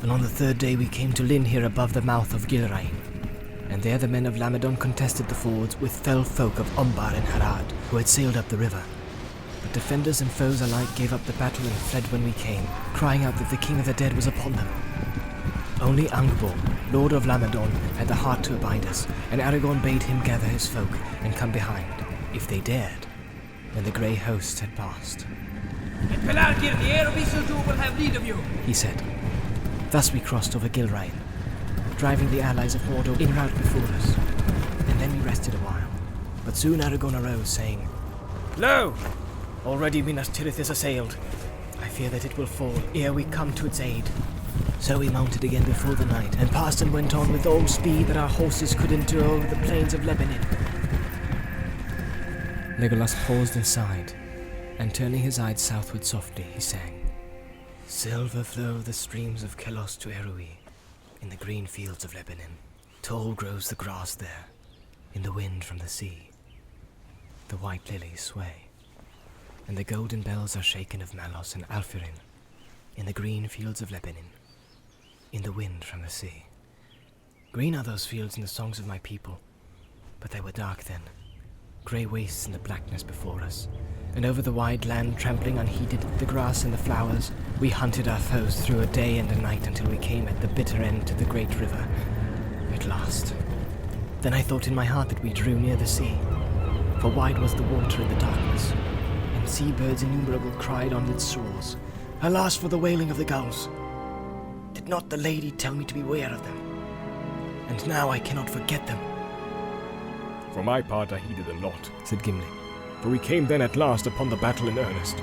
and 0.01 0.11
on 0.11 0.21
the 0.21 0.27
third 0.29 0.57
day 0.57 0.75
we 0.75 0.87
came 0.87 1.13
to 1.13 1.23
Linhir 1.23 1.65
above 1.65 1.93
the 1.93 2.01
mouth 2.01 2.33
of 2.33 2.47
Gilrain. 2.47 2.95
And 3.69 3.81
there 3.81 3.97
the 3.97 4.07
men 4.07 4.25
of 4.25 4.35
Lamedon 4.35 4.79
contested 4.79 5.27
the 5.27 5.35
fords 5.35 5.79
with 5.79 5.91
fell 5.91 6.23
folk 6.23 6.59
of 6.59 6.77
Umbar 6.77 7.13
and 7.13 7.25
Harad, 7.25 7.71
who 7.89 7.97
had 7.97 8.07
sailed 8.07 8.37
up 8.37 8.47
the 8.49 8.57
river. 8.57 8.83
Defenders 9.73 10.21
and 10.21 10.29
foes 10.29 10.61
alike 10.61 10.95
gave 10.95 11.13
up 11.13 11.25
the 11.25 11.33
battle 11.33 11.65
and 11.65 11.75
fled 11.75 12.03
when 12.11 12.23
we 12.23 12.31
came, 12.33 12.63
crying 12.93 13.25
out 13.25 13.35
that 13.37 13.49
the 13.49 13.57
king 13.57 13.79
of 13.79 13.87
the 13.87 13.93
dead 13.95 14.15
was 14.15 14.27
upon 14.27 14.53
them. 14.53 14.67
Only 15.81 16.03
Angbor, 16.09 16.55
lord 16.93 17.11
of 17.11 17.25
Lamedon, 17.25 17.71
had 17.97 18.07
the 18.07 18.13
heart 18.13 18.43
to 18.43 18.53
abide 18.53 18.85
us, 18.85 19.07
and 19.31 19.41
Aragorn 19.41 19.81
bade 19.81 20.03
him 20.03 20.23
gather 20.23 20.45
his 20.45 20.67
folk 20.67 20.91
and 21.21 21.35
come 21.35 21.51
behind, 21.51 22.05
if 22.35 22.47
they 22.47 22.59
dared, 22.59 23.07
when 23.71 23.83
the 23.83 23.89
grey 23.89 24.13
host 24.13 24.59
had 24.59 24.75
passed. 24.75 25.25
In 26.01 26.19
Pelargir, 26.21 26.77
the 26.79 26.91
heir 26.91 27.07
of 27.07 27.15
Isildur 27.15 27.65
will 27.65 27.75
have 27.75 27.99
need 27.99 28.15
of 28.15 28.27
you. 28.27 28.35
He 28.67 28.73
said. 28.73 29.01
Thus 29.89 30.13
we 30.13 30.19
crossed 30.19 30.55
over 30.55 30.69
Gilrain, 30.69 31.11
driving 31.97 32.29
the 32.29 32.41
allies 32.41 32.75
of 32.75 32.81
Mordor 32.83 33.19
in 33.19 33.35
rout 33.35 33.51
before 33.55 33.81
us, 33.95 34.15
and 34.87 34.99
then 34.99 35.11
we 35.17 35.25
rested 35.25 35.55
a 35.55 35.57
while. 35.57 35.89
But 36.45 36.55
soon 36.55 36.79
Aragorn 36.79 37.19
arose, 37.19 37.49
saying, 37.49 37.87
Lo! 38.57 38.93
Already 39.65 40.01
Minas 40.01 40.29
Tirith 40.29 40.59
is 40.59 40.69
assailed. 40.69 41.15
I 41.79 41.87
fear 41.87 42.09
that 42.09 42.25
it 42.25 42.37
will 42.37 42.45
fall 42.45 42.73
ere 42.93 43.13
we 43.13 43.23
come 43.25 43.53
to 43.53 43.65
its 43.65 43.79
aid. 43.79 44.03
So 44.79 44.99
we 44.99 45.09
mounted 45.09 45.45
again 45.45 45.63
before 45.63 45.95
the 45.95 46.05
night, 46.05 46.37
and 46.37 46.51
passed 46.51 46.81
and 46.81 46.91
went 46.91 47.15
on 47.15 47.31
with 47.31 47.45
all 47.45 47.65
speed 47.67 48.07
that 48.07 48.17
our 48.17 48.27
horses 48.27 48.75
could 48.75 48.91
endure 48.91 49.23
over 49.23 49.47
the 49.47 49.61
plains 49.65 49.93
of 49.93 50.01
Lebennin. 50.01 50.43
Legolas 52.77 53.15
paused 53.25 53.55
and 53.55 53.65
sighed, 53.65 54.11
and 54.79 54.93
turning 54.93 55.21
his 55.21 55.39
eyes 55.39 55.61
southward 55.61 56.03
softly, 56.03 56.45
he 56.53 56.59
sang, 56.59 57.09
Silver 57.87 58.43
flow 58.43 58.79
the 58.79 58.91
streams 58.91 59.43
of 59.43 59.55
Celos 59.55 59.95
to 59.99 60.09
Erui, 60.09 60.57
in 61.21 61.29
the 61.29 61.37
green 61.37 61.65
fields 61.67 62.03
of 62.03 62.13
Lebennin. 62.13 62.57
Tall 63.01 63.33
grows 63.33 63.69
the 63.69 63.75
grass 63.75 64.15
there, 64.15 64.45
in 65.13 65.21
the 65.21 65.31
wind 65.31 65.63
from 65.63 65.77
the 65.77 65.87
sea. 65.87 66.31
The 67.47 67.57
white 67.57 67.89
lilies 67.89 68.21
sway, 68.21 68.67
and 69.67 69.77
the 69.77 69.83
golden 69.83 70.21
bells 70.21 70.55
are 70.57 70.63
shaken 70.63 71.01
of 71.01 71.13
Mallos 71.13 71.55
and 71.55 71.67
Alfirin, 71.69 72.19
in 72.95 73.05
the 73.05 73.13
green 73.13 73.47
fields 73.47 73.81
of 73.81 73.89
Lebennin, 73.89 74.31
in 75.31 75.41
the 75.41 75.51
wind 75.51 75.83
from 75.83 76.01
the 76.01 76.09
sea. 76.09 76.45
Green 77.51 77.75
are 77.75 77.83
those 77.83 78.05
fields 78.05 78.35
in 78.35 78.41
the 78.41 78.47
songs 78.47 78.79
of 78.79 78.87
my 78.87 78.99
people, 78.99 79.39
but 80.19 80.31
they 80.31 80.41
were 80.41 80.51
dark 80.51 80.83
then, 80.83 81.01
grey 81.85 82.05
wastes 82.05 82.45
in 82.45 82.51
the 82.51 82.59
blackness 82.59 83.03
before 83.03 83.41
us, 83.41 83.67
and 84.15 84.25
over 84.25 84.41
the 84.41 84.51
wide 84.51 84.85
land, 84.85 85.17
trampling 85.17 85.57
unheeded 85.57 86.01
the 86.19 86.25
grass 86.25 86.63
and 86.63 86.73
the 86.73 86.77
flowers, 86.77 87.31
we 87.59 87.69
hunted 87.69 88.07
our 88.07 88.19
foes 88.19 88.61
through 88.61 88.81
a 88.81 88.85
day 88.87 89.17
and 89.17 89.31
a 89.31 89.41
night 89.41 89.65
until 89.67 89.89
we 89.89 89.97
came 89.97 90.27
at 90.27 90.39
the 90.39 90.47
bitter 90.47 90.77
end 90.77 91.07
to 91.07 91.13
the 91.15 91.25
great 91.25 91.59
river. 91.59 91.87
At 92.73 92.85
last. 92.85 93.33
Then 94.21 94.33
I 94.33 94.41
thought 94.41 94.67
in 94.67 94.75
my 94.75 94.85
heart 94.85 95.09
that 95.09 95.23
we 95.23 95.33
drew 95.33 95.59
near 95.59 95.75
the 95.75 95.87
sea, 95.87 96.17
for 97.01 97.09
wide 97.09 97.39
was 97.39 97.55
the 97.55 97.63
water 97.63 98.01
in 98.01 98.07
the 98.07 98.15
darkness, 98.15 98.71
seabirds 99.47 100.03
innumerable 100.03 100.51
cried 100.59 100.93
on 100.93 101.09
its 101.09 101.31
shores. 101.31 101.77
Alas 102.21 102.55
for 102.55 102.69
the 102.69 102.77
wailing 102.77 103.11
of 103.11 103.17
the 103.17 103.25
gulls! 103.25 103.69
Did 104.73 104.87
not 104.87 105.09
the 105.09 105.17
lady 105.17 105.51
tell 105.51 105.73
me 105.73 105.85
to 105.85 105.93
beware 105.93 106.31
of 106.31 106.43
them? 106.43 106.57
And 107.67 107.87
now 107.87 108.09
I 108.09 108.19
cannot 108.19 108.49
forget 108.49 108.85
them. 108.87 108.99
For 110.51 110.63
my 110.63 110.81
part, 110.81 111.11
I 111.11 111.17
heeded 111.19 111.45
them 111.45 111.61
not, 111.61 111.89
said 112.05 112.21
Gimli. 112.23 112.45
for 113.03 113.09
we 113.09 113.19
came 113.19 113.45
then 113.45 113.61
at 113.61 113.75
last 113.75 114.07
upon 114.07 114.29
the 114.29 114.37
battle 114.37 114.69
in 114.69 114.79
earnest. 114.79 115.17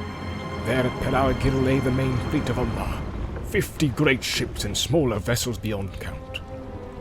There 0.66 0.84
at 0.84 1.02
Pelargir 1.02 1.64
lay 1.64 1.78
the 1.78 1.90
main 1.90 2.14
fleet 2.28 2.46
of 2.50 2.58
Umbar, 2.58 3.00
fifty 3.44 3.88
great 3.88 4.22
ships 4.22 4.64
and 4.64 4.76
smaller 4.76 5.18
vessels 5.18 5.56
beyond 5.56 5.98
count. 5.98 6.42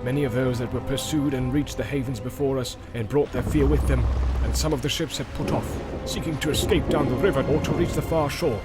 Many 0.05 0.23
of 0.23 0.33
those 0.33 0.57
that 0.59 0.71
were 0.71 0.79
pursued 0.79 1.33
and 1.33 1.53
reached 1.53 1.75
the 1.75 1.83
havens 1.83 2.21
before 2.21 2.57
us 2.57 2.77
and 2.93 3.09
brought 3.09 3.29
their 3.33 3.43
fear 3.43 3.65
with 3.65 3.85
them, 3.89 4.05
and 4.43 4.55
some 4.55 4.71
of 4.71 4.81
the 4.81 4.87
ships 4.87 5.17
had 5.17 5.27
put 5.33 5.51
off, 5.51 5.69
seeking 6.05 6.37
to 6.39 6.49
escape 6.49 6.87
down 6.89 7.09
the 7.09 7.15
river 7.15 7.43
or 7.43 7.61
to 7.61 7.71
reach 7.71 7.93
the 7.93 8.01
far 8.01 8.29
shore. 8.29 8.61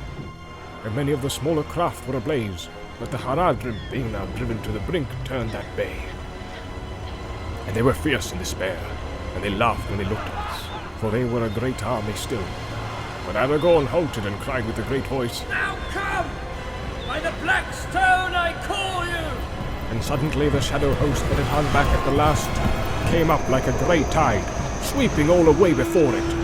And 0.85 0.95
many 0.95 1.13
of 1.13 1.23
the 1.23 1.31
smaller 1.31 1.63
craft 1.65 2.07
were 2.07 2.17
ablaze, 2.17 2.69
but 2.99 3.11
the 3.11 3.17
Haradrim, 3.17 3.77
being 3.91 4.13
now 4.13 4.27
driven 4.37 4.61
to 4.63 4.73
the 4.73 4.81
brink, 4.81 5.09
turned 5.25 5.51
that 5.51 5.77
bay. 5.77 5.97
And 7.67 7.75
they 7.75 7.83
were 7.83 7.95
fierce 7.95 8.33
in 8.33 8.39
despair, 8.39 8.79
and 9.35 9.43
they 9.43 9.51
laughed 9.51 9.89
when 9.91 9.99
they 9.99 10.05
looked 10.05 10.27
at 10.27 10.35
us, 10.35 10.63
for 11.01 11.11
they 11.11 11.25
were 11.25 11.45
a 11.45 11.51
great 11.51 11.85
army 11.85 12.13
still. 12.15 12.45
But 13.27 13.37
Aragorn 13.37 13.87
halted 13.87 14.27
and 14.27 14.39
cried 14.41 14.67
with 14.67 14.79
a 14.79 14.83
great 14.83 15.07
voice, 15.07 15.43
Now 15.49 15.77
come! 15.91 16.29
By 17.07 17.21
the 17.21 17.33
black 17.43 17.73
stone 17.73 18.35
I 18.35 18.53
call 18.67 19.07
you! 19.07 19.15
and 19.95 20.03
suddenly 20.03 20.49
the 20.49 20.61
shadow 20.61 20.93
host 20.95 21.23
that 21.29 21.39
had 21.39 21.47
hung 21.47 21.65
back 21.73 21.87
at 21.87 22.05
the 22.05 22.17
last 22.17 22.51
came 23.13 23.31
up 23.31 23.49
like 23.49 23.69
a 23.69 23.85
grey 23.85 24.03
tide, 24.11 24.45
sweeping 24.83 25.31
all 25.31 25.47
away 25.47 25.73
before 25.73 26.13
it. 26.13 26.44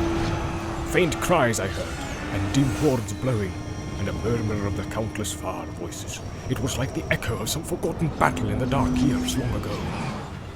Faint 0.91 1.21
cries 1.21 1.61
I 1.61 1.69
heard, 1.69 2.35
and 2.35 2.53
dim 2.53 2.65
horns 2.65 3.13
blowing, 3.13 3.53
and 4.01 4.09
a 4.09 4.13
murmur 4.13 4.67
of 4.67 4.77
the 4.77 4.83
countless 4.91 5.33
far 5.33 5.65
voices. 5.79 6.21
It 6.49 6.59
was 6.59 6.79
like 6.79 6.95
the 6.95 7.05
echo 7.13 7.39
of 7.39 7.49
some 7.49 7.63
forgotten 7.63 8.09
battle 8.19 8.49
in 8.49 8.59
the 8.59 8.67
dark 8.67 8.91
years 8.97 9.37
long 9.37 9.55
ago. 9.55 9.79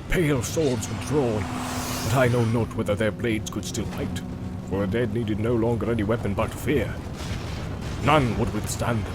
Pale 0.09 0.43
swords 0.43 0.89
were 0.89 1.05
drawn, 1.07 1.41
but 1.41 2.15
I 2.17 2.27
know 2.33 2.45
not 2.47 2.75
whether 2.75 2.97
their 2.97 3.13
blades 3.13 3.49
could 3.49 3.65
still 3.65 3.85
fight, 3.85 4.23
for 4.69 4.81
the 4.81 4.89
dead 4.89 5.15
needed 5.15 5.39
no 5.39 5.55
longer 5.55 5.93
any 5.93 6.03
weapon 6.03 6.35
but 6.35 6.53
fear. 6.53 6.93
None 8.05 8.37
would 8.37 8.53
withstand 8.53 9.05
them. 9.05 9.15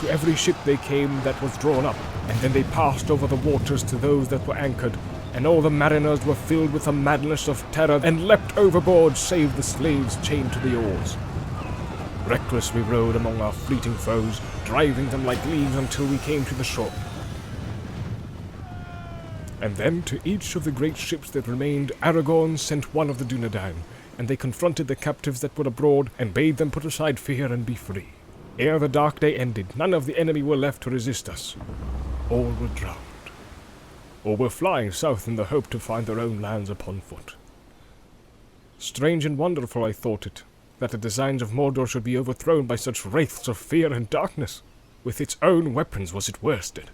To 0.00 0.10
every 0.10 0.36
ship 0.36 0.56
they 0.66 0.76
came 0.76 1.18
that 1.22 1.40
was 1.40 1.56
drawn 1.56 1.86
up, 1.86 1.96
and 2.28 2.38
then 2.40 2.52
they 2.52 2.64
passed 2.64 3.10
over 3.10 3.26
the 3.26 3.36
waters 3.36 3.82
to 3.84 3.96
those 3.96 4.28
that 4.28 4.46
were 4.46 4.56
anchored, 4.56 4.98
and 5.34 5.46
all 5.46 5.60
the 5.60 5.70
mariners 5.70 6.24
were 6.24 6.34
filled 6.34 6.72
with 6.72 6.86
a 6.86 6.92
madness 6.92 7.48
of 7.48 7.64
terror 7.72 8.00
and 8.02 8.26
leapt 8.26 8.56
overboard 8.56 9.16
save 9.16 9.54
the 9.56 9.62
slaves 9.62 10.16
chained 10.26 10.52
to 10.52 10.58
the 10.60 10.76
oars. 10.76 11.16
Reckless 12.26 12.74
we 12.74 12.82
rowed 12.82 13.16
among 13.16 13.40
our 13.40 13.52
fleeting 13.52 13.94
foes, 13.94 14.40
driving 14.64 15.08
them 15.10 15.24
like 15.24 15.44
leaves 15.46 15.74
until 15.76 16.06
we 16.06 16.18
came 16.18 16.44
to 16.44 16.54
the 16.54 16.64
shore. 16.64 16.92
And 19.60 19.76
then 19.76 20.02
to 20.02 20.20
each 20.24 20.56
of 20.56 20.64
the 20.64 20.70
great 20.70 20.96
ships 20.96 21.30
that 21.32 21.46
remained, 21.46 21.92
Aragorn 22.02 22.58
sent 22.58 22.94
one 22.94 23.10
of 23.10 23.18
the 23.18 23.24
Dunedain, 23.24 23.74
and 24.16 24.28
they 24.28 24.36
confronted 24.36 24.88
the 24.88 24.96
captives 24.96 25.40
that 25.40 25.56
were 25.58 25.66
abroad, 25.66 26.10
and 26.18 26.32
bade 26.32 26.56
them 26.56 26.70
put 26.70 26.84
aside 26.84 27.18
fear 27.18 27.52
and 27.52 27.66
be 27.66 27.74
free. 27.74 28.08
Ere 28.58 28.78
the 28.78 28.88
dark 28.88 29.20
day 29.20 29.36
ended, 29.36 29.76
none 29.76 29.92
of 29.92 30.06
the 30.06 30.18
enemy 30.18 30.42
were 30.42 30.56
left 30.56 30.82
to 30.82 30.90
resist 30.90 31.28
us. 31.28 31.56
All 32.30 32.54
were 32.60 32.68
drowned, 32.68 32.98
or 34.24 34.36
were 34.36 34.50
flying 34.50 34.90
south 34.90 35.26
in 35.26 35.36
the 35.36 35.46
hope 35.46 35.70
to 35.70 35.78
find 35.78 36.06
their 36.06 36.20
own 36.20 36.40
lands 36.40 36.70
upon 36.70 37.00
foot. 37.00 37.34
Strange 38.78 39.24
and 39.26 39.38
wonderful 39.38 39.84
I 39.84 39.92
thought 39.92 40.26
it, 40.26 40.42
that 40.78 40.90
the 40.90 40.98
designs 40.98 41.42
of 41.42 41.52
Mordor 41.52 41.86
should 41.86 42.04
be 42.04 42.16
overthrown 42.16 42.66
by 42.66 42.76
such 42.76 43.04
wraiths 43.04 43.48
of 43.48 43.58
fear 43.58 43.92
and 43.92 44.08
darkness. 44.08 44.62
With 45.04 45.20
its 45.20 45.36
own 45.42 45.74
weapons 45.74 46.12
was 46.12 46.28
it 46.28 46.42
worsted. 46.42 46.90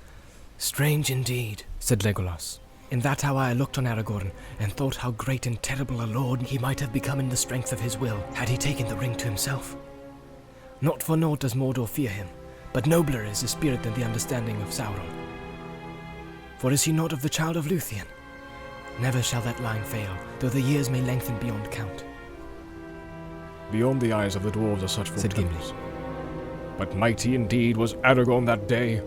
Strange 0.59 1.11
indeed, 1.11 1.65
said 1.79 2.01
Legolas. 2.01 2.59
In 2.91 3.01
that 3.01 3.25
hour 3.25 3.39
I 3.39 3.53
looked 3.53 3.79
on 3.79 3.85
Aragorn 3.85 4.31
and 4.61 4.73
thought 4.73 4.97
how 4.97 5.11
great 5.11 5.47
and 5.47 5.61
terrible 5.63 6.03
a 6.03 6.07
lord 6.07 6.43
he 6.43 6.59
might 6.59 6.79
have 6.81 6.93
become 6.93 7.19
in 7.19 7.29
the 7.29 7.37
strength 7.37 7.73
of 7.73 7.81
his 7.81 7.99
will 7.99 8.19
had 8.35 8.49
he 8.49 8.57
taken 8.57 8.87
the 8.87 8.97
ring 8.97 9.17
to 9.17 9.27
himself. 9.27 9.77
Not 10.81 11.03
for 11.03 11.17
naught 11.17 11.41
does 11.41 11.55
Mordor 11.55 11.89
fear 11.89 12.11
him, 12.11 12.29
but 12.73 12.87
nobler 12.87 13.25
is 13.25 13.41
his 13.41 13.51
spirit 13.51 13.83
than 13.83 13.95
the 13.95 14.05
understanding 14.05 14.61
of 14.63 14.69
Sauron. 14.69 15.26
For 16.59 16.73
is 16.73 16.83
he 16.83 16.93
not 16.93 17.13
of 17.13 17.23
the 17.23 17.29
child 17.29 17.57
of 17.57 17.67
Luthien? 17.67 18.07
Never 18.99 19.21
shall 19.21 19.43
that 19.43 19.61
line 19.63 19.85
fail, 19.85 20.17
though 20.39 20.49
the 20.49 20.61
years 20.61 20.89
may 20.89 21.03
lengthen 21.03 21.39
beyond 21.39 21.71
count. 21.71 22.05
Beyond 23.71 24.01
the 24.01 24.13
eyes 24.13 24.37
of 24.37 24.43
the 24.43 24.51
dwarves 24.51 24.83
are 24.83 24.89
such 24.89 25.11
Said 25.13 25.35
Gimli. 25.35 25.75
But 26.79 26.97
mighty 26.97 27.35
indeed 27.35 27.77
was 27.77 27.95
Aragorn 27.97 28.47
that 28.47 28.69
day. 28.69 29.03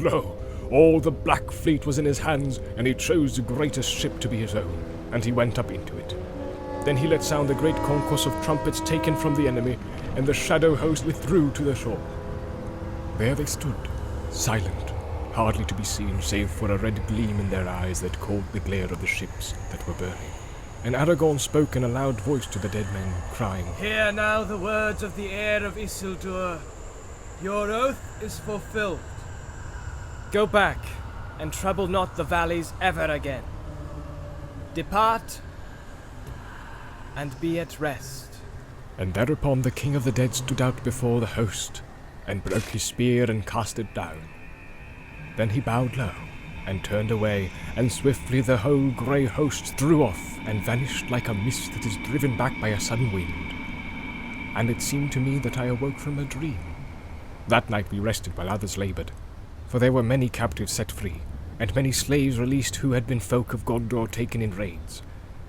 Lo, 0.00 0.36
all 0.72 0.98
the 0.98 1.10
Black 1.10 1.50
Fleet 1.50 1.86
was 1.86 1.98
in 1.98 2.04
his 2.04 2.18
hands, 2.18 2.58
and 2.76 2.86
he 2.86 2.94
chose 2.94 3.36
the 3.36 3.42
greatest 3.42 3.90
ship 3.90 4.18
to 4.20 4.28
be 4.28 4.38
his 4.38 4.54
own, 4.54 4.84
and 5.12 5.24
he 5.24 5.30
went 5.30 5.58
up 5.58 5.70
into 5.70 5.96
it. 5.96 6.16
Then 6.84 6.96
he 6.96 7.06
let 7.06 7.22
sound 7.22 7.48
the 7.48 7.54
great 7.54 7.76
concourse 7.76 8.26
of 8.26 8.44
trumpets 8.44 8.80
taken 8.80 9.16
from 9.16 9.34
the 9.34 9.46
enemy, 9.46 9.78
and 10.16 10.26
the 10.26 10.34
shadow 10.34 10.74
host 10.74 11.04
withdrew 11.04 11.52
to 11.52 11.62
the 11.62 11.74
shore. 11.74 12.00
There 13.18 13.34
they 13.34 13.46
stood, 13.46 13.76
silent, 14.30 14.93
hardly 15.34 15.64
to 15.64 15.74
be 15.74 15.84
seen 15.84 16.22
save 16.22 16.48
for 16.48 16.70
a 16.70 16.78
red 16.78 17.04
gleam 17.08 17.40
in 17.40 17.50
their 17.50 17.68
eyes 17.68 18.00
that 18.00 18.20
caught 18.20 18.50
the 18.52 18.60
glare 18.60 18.84
of 18.84 19.00
the 19.00 19.06
ships 19.06 19.52
that 19.70 19.86
were 19.86 19.94
burning. 19.94 20.30
And 20.84 20.94
Aragorn 20.94 21.40
spoke 21.40 21.76
in 21.76 21.82
a 21.84 21.88
loud 21.88 22.20
voice 22.20 22.46
to 22.46 22.58
the 22.58 22.68
dead 22.68 22.86
men, 22.92 23.12
crying, 23.32 23.66
Hear 23.76 24.12
now 24.12 24.44
the 24.44 24.58
words 24.58 25.02
of 25.02 25.16
the 25.16 25.30
heir 25.30 25.64
of 25.64 25.76
Isildur. 25.76 26.60
Your 27.42 27.70
oath 27.72 28.22
is 28.22 28.38
fulfilled. 28.38 29.00
Go 30.30 30.46
back, 30.46 30.78
and 31.40 31.52
trouble 31.52 31.88
not 31.88 32.16
the 32.16 32.24
valleys 32.24 32.72
ever 32.80 33.04
again. 33.04 33.42
Depart, 34.74 35.40
and 37.16 37.38
be 37.40 37.58
at 37.58 37.80
rest. 37.80 38.34
And 38.98 39.14
thereupon 39.14 39.62
the 39.62 39.70
king 39.70 39.96
of 39.96 40.04
the 40.04 40.12
dead 40.12 40.34
stood 40.34 40.60
out 40.60 40.84
before 40.84 41.18
the 41.18 41.26
host, 41.26 41.82
and 42.26 42.44
broke 42.44 42.64
his 42.64 42.82
spear 42.82 43.28
and 43.30 43.44
cast 43.44 43.78
it 43.78 43.92
down. 43.94 44.33
Then 45.36 45.50
he 45.50 45.60
bowed 45.60 45.96
low, 45.96 46.12
and 46.66 46.82
turned 46.82 47.10
away, 47.10 47.50
and 47.76 47.90
swiftly 47.90 48.40
the 48.40 48.56
whole 48.56 48.90
grey 48.90 49.24
host 49.24 49.76
threw 49.76 50.02
off, 50.02 50.38
and 50.46 50.64
vanished 50.64 51.10
like 51.10 51.28
a 51.28 51.34
mist 51.34 51.72
that 51.72 51.86
is 51.86 51.96
driven 52.04 52.36
back 52.36 52.58
by 52.60 52.68
a 52.68 52.80
sudden 52.80 53.12
wind. 53.12 53.54
And 54.56 54.70
it 54.70 54.80
seemed 54.80 55.12
to 55.12 55.20
me 55.20 55.38
that 55.40 55.58
I 55.58 55.66
awoke 55.66 55.98
from 55.98 56.18
a 56.18 56.24
dream. 56.24 56.58
That 57.48 57.68
night 57.68 57.90
we 57.90 57.98
rested 57.98 58.36
while 58.36 58.48
others 58.48 58.78
laboured, 58.78 59.10
for 59.66 59.78
there 59.78 59.92
were 59.92 60.02
many 60.02 60.28
captives 60.28 60.72
set 60.72 60.92
free, 60.92 61.20
and 61.58 61.74
many 61.74 61.92
slaves 61.92 62.38
released 62.38 62.76
who 62.76 62.92
had 62.92 63.06
been 63.06 63.20
folk 63.20 63.52
of 63.52 63.64
Gondor 63.64 64.10
taken 64.10 64.40
in 64.40 64.56
raids. 64.56 65.02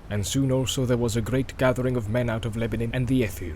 And 0.10 0.26
soon 0.26 0.52
also 0.52 0.86
there 0.86 0.98
was 0.98 1.16
a 1.16 1.22
great 1.22 1.58
gathering 1.58 1.96
of 1.96 2.10
men 2.10 2.30
out 2.30 2.46
of 2.46 2.56
Lebennin 2.56 2.92
and 2.94 3.08
the 3.08 3.24
Ethir. 3.24 3.56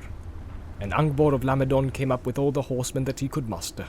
And 0.80 0.94
Angbor 0.94 1.34
of 1.34 1.42
Lamedon 1.42 1.94
came 1.94 2.12
up 2.12 2.26
with 2.26 2.40
all 2.40 2.52
the 2.52 2.64
horsemen 2.64 3.04
that 3.06 3.20
he 3.20 3.28
could 3.28 3.50
muster. 3.50 3.88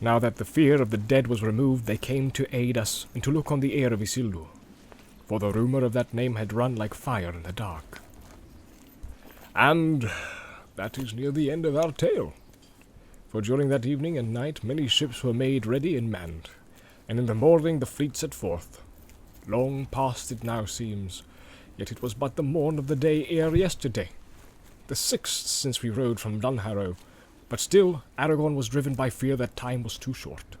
Now 0.00 0.20
that 0.20 0.36
the 0.36 0.44
fear 0.44 0.80
of 0.80 0.90
the 0.90 0.96
dead 0.96 1.26
was 1.26 1.42
removed, 1.42 1.86
they 1.86 1.96
came 1.96 2.30
to 2.32 2.54
aid 2.54 2.78
us 2.78 3.06
and 3.14 3.24
to 3.24 3.32
look 3.32 3.50
on 3.50 3.58
the 3.58 3.74
heir 3.74 3.92
of 3.92 4.00
Isildur, 4.00 4.46
for 5.26 5.40
the 5.40 5.50
rumour 5.50 5.84
of 5.84 5.92
that 5.92 6.14
name 6.14 6.36
had 6.36 6.52
run 6.52 6.76
like 6.76 6.94
fire 6.94 7.30
in 7.30 7.42
the 7.42 7.52
dark. 7.52 8.00
And 9.56 10.08
that 10.76 10.98
is 10.98 11.14
near 11.14 11.32
the 11.32 11.50
end 11.50 11.66
of 11.66 11.76
our 11.76 11.90
tale. 11.90 12.32
For 13.28 13.40
during 13.40 13.70
that 13.70 13.84
evening 13.84 14.16
and 14.16 14.32
night 14.32 14.62
many 14.62 14.86
ships 14.86 15.24
were 15.24 15.34
made 15.34 15.66
ready 15.66 15.96
and 15.96 16.10
manned, 16.10 16.50
and 17.08 17.18
in 17.18 17.26
the 17.26 17.34
morning 17.34 17.80
the 17.80 17.86
fleet 17.86 18.16
set 18.16 18.34
forth. 18.34 18.80
Long 19.48 19.86
past 19.86 20.30
it 20.30 20.44
now 20.44 20.64
seems, 20.64 21.24
yet 21.76 21.90
it 21.90 22.02
was 22.02 22.14
but 22.14 22.36
the 22.36 22.42
morn 22.44 22.78
of 22.78 22.86
the 22.86 22.96
day 22.96 23.26
ere 23.28 23.56
yesterday, 23.56 24.10
the 24.86 24.94
sixth 24.94 25.48
since 25.48 25.82
we 25.82 25.90
rode 25.90 26.20
from 26.20 26.40
Dunharrow, 26.40 26.94
but 27.48 27.60
still 27.60 28.02
Aragorn 28.18 28.54
was 28.54 28.68
driven 28.68 28.94
by 28.94 29.10
fear 29.10 29.36
that 29.36 29.56
time 29.56 29.82
was 29.82 29.98
too 29.98 30.14
short. 30.14 30.56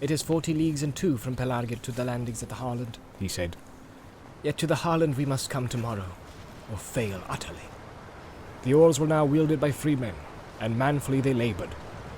It 0.00 0.10
is 0.10 0.22
forty 0.22 0.52
leagues 0.52 0.82
and 0.82 0.94
two 0.94 1.16
from 1.16 1.36
Pelargir 1.36 1.80
to 1.82 1.92
the 1.92 2.04
landings 2.04 2.42
at 2.42 2.48
the 2.48 2.56
Harlond. 2.56 2.96
He 3.20 3.28
said, 3.28 3.56
Yet 4.42 4.58
to 4.58 4.66
the 4.66 4.74
Harlond 4.74 5.16
we 5.16 5.24
must 5.24 5.48
come 5.48 5.68
tomorrow, 5.68 6.10
or 6.70 6.76
fail 6.76 7.22
utterly. 7.28 7.68
The 8.64 8.74
oars 8.74 8.98
were 8.98 9.06
now 9.06 9.24
wielded 9.24 9.60
by 9.60 9.70
free 9.70 9.96
men, 9.96 10.14
and 10.60 10.76
manfully 10.76 11.20
they 11.20 11.34
laboured. 11.34 11.74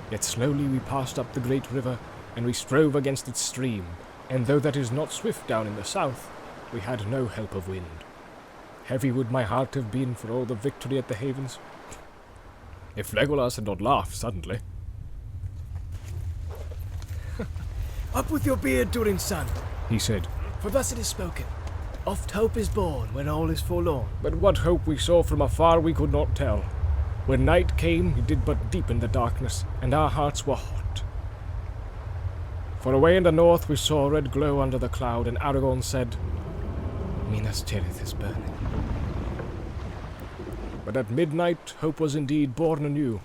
Yet 0.09 0.23
slowly 0.23 0.65
we 0.65 0.79
passed 0.79 1.19
up 1.19 1.31
the 1.33 1.39
great 1.39 1.71
river, 1.71 1.99
and 2.35 2.45
we 2.45 2.53
strove 2.53 2.95
against 2.95 3.27
its 3.27 3.39
stream, 3.39 3.85
and 4.29 4.45
though 4.45 4.59
that 4.59 4.75
is 4.75 4.91
not 4.91 5.11
swift 5.11 5.47
down 5.47 5.67
in 5.67 5.75
the 5.75 5.83
south, 5.83 6.29
we 6.73 6.79
had 6.79 7.07
no 7.07 7.27
help 7.27 7.53
of 7.53 7.67
wind. 7.67 8.04
Heavy 8.85 9.11
would 9.11 9.31
my 9.31 9.43
heart 9.43 9.73
have 9.73 9.91
been 9.91 10.13
for 10.13 10.31
all 10.31 10.45
the 10.45 10.55
victory 10.55 10.97
at 10.97 11.07
the 11.07 11.15
havens, 11.15 11.59
if 12.95 13.11
Legolas 13.11 13.55
had 13.55 13.65
not 13.65 13.81
laughed 13.81 14.15
suddenly. 14.15 14.59
Up 18.13 18.29
with 18.29 18.45
your 18.45 18.57
beard, 18.57 18.91
Durin 18.91 19.19
son, 19.19 19.47
He 19.89 19.99
said, 19.99 20.27
for 20.61 20.69
thus 20.69 20.91
it 20.91 20.99
is 20.99 21.07
spoken. 21.07 21.45
Oft 22.05 22.29
hope 22.31 22.55
is 22.57 22.69
born 22.69 23.11
when 23.13 23.27
all 23.27 23.49
is 23.49 23.59
forlorn. 23.59 24.07
But 24.21 24.35
what 24.35 24.59
hope 24.59 24.85
we 24.85 24.97
saw 24.97 25.23
from 25.23 25.41
afar 25.41 25.79
we 25.79 25.93
could 25.93 26.11
not 26.11 26.35
tell. 26.35 26.59
When 27.25 27.43
night 27.43 27.75
came, 27.77 28.15
it 28.19 28.27
did 28.27 28.45
but 28.45 28.69
deepen 28.69 28.99
the 28.99 29.07
darkness, 29.07 29.65
and 29.81 29.95
our 29.95 30.11
hearts 30.11 30.45
were 30.45 30.55
hot. 30.55 31.01
For 32.81 32.93
away 32.93 33.17
in 33.17 33.23
the 33.23 33.31
north 33.31 33.67
we 33.67 33.77
saw 33.77 34.05
a 34.05 34.11
red 34.11 34.31
glow 34.31 34.61
under 34.61 34.77
the 34.77 34.89
cloud, 34.89 35.25
and 35.25 35.39
Aragorn 35.39 35.83
said, 35.83 36.15
Minas 37.29 37.63
Tirith 37.63 38.01
is 38.03 38.13
burning. 38.13 38.53
But 40.85 40.97
at 40.97 41.09
midnight 41.09 41.73
hope 41.81 41.99
was 41.99 42.15
indeed 42.15 42.55
born 42.55 42.85
anew. 42.85 43.21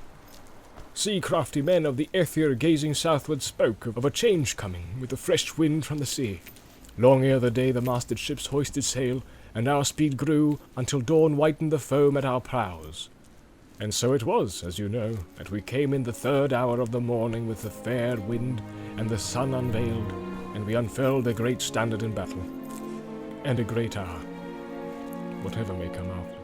Sea 0.94 1.20
crafty 1.20 1.62
men 1.62 1.86
of 1.86 1.96
the 1.96 2.08
Ethir 2.12 2.54
gazing 2.58 2.94
southward 2.94 3.42
spoke 3.42 3.86
of 3.86 4.04
a 4.04 4.10
change 4.10 4.56
coming 4.56 5.00
with 5.00 5.12
a 5.12 5.16
fresh 5.16 5.56
wind 5.56 5.84
from 5.84 5.98
the 5.98 6.06
sea. 6.06 6.40
Long 6.98 7.24
ere 7.24 7.38
the 7.38 7.50
day 7.50 7.70
the 7.70 7.80
masted 7.80 8.18
ships 8.18 8.46
hoisted 8.46 8.84
sail, 8.84 9.22
and 9.54 9.68
our 9.68 9.84
speed 9.84 10.16
grew 10.16 10.58
until 10.76 11.00
dawn 11.00 11.34
whitened 11.34 11.72
the 11.72 11.78
foam 11.78 12.16
at 12.16 12.24
our 12.24 12.40
prows. 12.40 13.08
And 13.78 13.94
so 13.94 14.12
it 14.12 14.24
was, 14.24 14.62
as 14.62 14.78
you 14.78 14.88
know, 14.88 15.16
that 15.36 15.50
we 15.50 15.62
came 15.62 15.94
in 15.94 16.02
the 16.02 16.12
third 16.12 16.52
hour 16.52 16.80
of 16.80 16.90
the 16.90 17.00
morning 17.00 17.48
with 17.48 17.62
the 17.62 17.70
fair 17.70 18.16
wind 18.16 18.60
and 18.98 19.08
the 19.08 19.18
sun 19.18 19.54
unveiled, 19.54 20.12
and 20.54 20.66
we 20.66 20.74
unfurled 20.74 21.24
the 21.24 21.32
great 21.32 21.62
standard 21.62 22.02
in 22.02 22.14
battle. 22.14 22.59
And 23.44 23.58
a 23.58 23.64
great 23.64 23.96
hour, 23.96 24.18
whatever 25.42 25.72
may 25.72 25.88
come 25.88 26.10
after. 26.10 26.38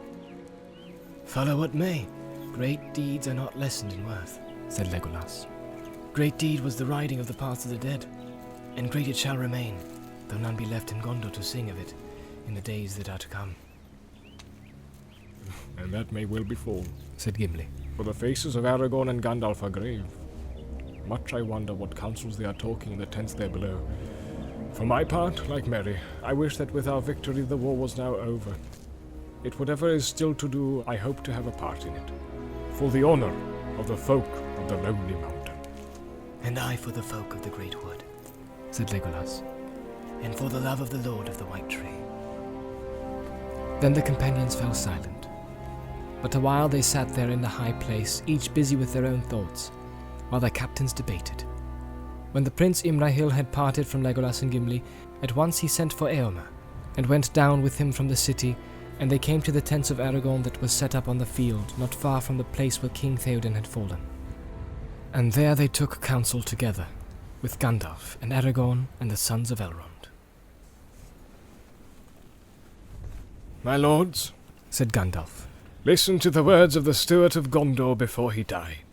Follow 1.25 1.57
what 1.57 1.75
may. 1.75 2.07
Great 2.53 2.93
deeds 2.93 3.27
are 3.27 3.35
not 3.35 3.57
lessened 3.57 3.93
in 3.93 4.05
worth, 4.07 4.39
said 4.67 4.87
Legolas. 4.87 5.45
Great 6.13 6.37
deed 6.39 6.59
was 6.61 6.75
the 6.75 6.85
riding 6.85 7.19
of 7.19 7.27
the 7.27 7.33
paths 7.33 7.65
of 7.65 7.71
the 7.71 7.77
dead, 7.77 8.05
and 8.75 8.89
great 8.89 9.07
it 9.07 9.15
shall 9.15 9.37
remain, 9.37 9.77
though 10.27 10.37
none 10.37 10.55
be 10.55 10.65
left 10.65 10.91
in 10.91 10.99
Gondor 10.99 11.31
to 11.33 11.43
sing 11.43 11.69
of 11.69 11.79
it 11.79 11.93
in 12.47 12.55
the 12.55 12.61
days 12.61 12.95
that 12.97 13.09
are 13.09 13.19
to 13.19 13.27
come. 13.27 13.55
And 15.77 15.93
that 15.93 16.11
may 16.11 16.25
well 16.25 16.43
befall, 16.43 16.83
said 17.17 17.37
Gimli. 17.37 17.67
for 17.95 18.03
the 18.03 18.13
faces 18.13 18.55
of 18.55 18.63
Aragorn 18.63 19.11
and 19.11 19.21
Gandalf 19.21 19.61
are 19.61 19.69
grave. 19.69 20.03
Much 21.05 21.33
I 21.35 21.41
wonder 21.43 21.75
what 21.75 21.95
counsels 21.95 22.35
they 22.37 22.45
are 22.45 22.53
talking 22.53 22.93
in 22.93 22.97
the 22.97 23.05
tents 23.05 23.33
there 23.35 23.49
below. 23.49 23.79
For 24.77 24.85
my 24.85 25.03
part, 25.03 25.49
like 25.49 25.65
Merry, 25.65 25.97
I 26.23 26.33
wish 26.33 26.57
that 26.57 26.71
with 26.71 26.87
our 26.87 27.01
victory 27.01 27.41
the 27.41 27.57
war 27.57 27.75
was 27.75 27.97
now 27.97 28.13
over. 28.13 28.53
Yet 29.43 29.57
whatever 29.57 29.89
is 29.89 30.05
still 30.05 30.35
to 30.35 30.47
do, 30.47 30.83
I 30.85 30.95
hope 30.95 31.23
to 31.23 31.33
have 31.33 31.47
a 31.47 31.51
part 31.51 31.87
in 31.87 31.95
it. 31.95 32.11
For 32.73 32.91
the 32.91 33.01
honor 33.01 33.33
of 33.79 33.87
the 33.87 33.97
folk 33.97 34.29
of 34.59 34.69
the 34.69 34.77
Lonely 34.77 35.15
Mountain. 35.15 35.55
And 36.43 36.59
I 36.59 36.75
for 36.75 36.91
the 36.91 37.01
folk 37.01 37.33
of 37.33 37.41
the 37.41 37.49
Great 37.49 37.83
Wood, 37.83 38.03
said 38.69 38.89
Legolas. 38.89 39.41
and 40.21 40.35
for 40.35 40.47
the 40.47 40.59
love 40.59 40.79
of 40.79 40.91
the 40.91 41.09
Lord 41.09 41.27
of 41.27 41.39
the 41.39 41.45
White 41.45 41.69
Tree. 41.69 41.97
Then 43.81 43.93
the 43.93 44.01
companions 44.03 44.53
fell 44.53 44.75
silent. 44.75 45.27
But 46.21 46.35
a 46.35 46.39
while 46.39 46.69
they 46.69 46.83
sat 46.83 47.09
there 47.09 47.31
in 47.31 47.41
the 47.41 47.47
high 47.47 47.73
place, 47.73 48.21
each 48.27 48.53
busy 48.53 48.75
with 48.75 48.93
their 48.93 49.07
own 49.07 49.21
thoughts, 49.21 49.69
while 50.29 50.41
their 50.41 50.51
captains 50.51 50.93
debated. 50.93 51.45
When 52.37 52.43
the 52.43 52.51
prince 52.51 52.83
Imrahil 52.83 53.31
had 53.31 53.51
parted 53.51 53.87
from 53.87 54.03
Legolas 54.03 54.43
and 54.43 54.51
Gimli, 54.51 54.83
at 55.23 55.35
once 55.35 55.57
he 55.57 55.67
sent 55.67 55.91
for 55.91 56.07
Eomer, 56.07 56.45
and 56.95 57.07
went 57.07 57.33
down 57.33 57.63
with 57.63 57.79
him 57.79 57.91
from 57.91 58.07
the 58.07 58.15
city, 58.15 58.55
and 58.99 59.09
they 59.09 59.17
came 59.17 59.41
to 59.41 59.51
the 59.51 59.59
tents 59.59 59.89
of 59.89 59.97
Aragorn 59.97 60.43
that 60.43 60.61
was 60.61 60.71
set 60.71 60.93
up 60.93 61.07
on 61.07 61.17
the 61.17 61.25
field, 61.25 61.73
not 61.79 61.95
far 61.95 62.21
from 62.21 62.37
the 62.37 62.43
place 62.43 62.79
where 62.79 62.91
King 62.91 63.17
Theoden 63.17 63.55
had 63.55 63.65
fallen. 63.65 63.99
And 65.13 65.31
there 65.31 65.55
they 65.55 65.67
took 65.67 65.99
counsel 65.99 66.43
together, 66.43 66.85
with 67.41 67.57
Gandalf 67.57 68.17
and 68.21 68.31
Aragorn 68.31 68.85
and 68.99 69.09
the 69.09 69.17
sons 69.17 69.49
of 69.49 69.57
Elrond. 69.57 70.05
My 73.63 73.77
lords, 73.77 74.31
Said 74.69 74.93
Gandalf, 74.93 75.47
listen 75.83 76.19
to 76.19 76.29
the 76.29 76.43
words 76.43 76.75
of 76.75 76.83
the 76.85 76.93
Steward 76.93 77.35
of 77.35 77.49
Gondor 77.49 77.97
before 77.97 78.31
he 78.31 78.43
died. 78.43 78.86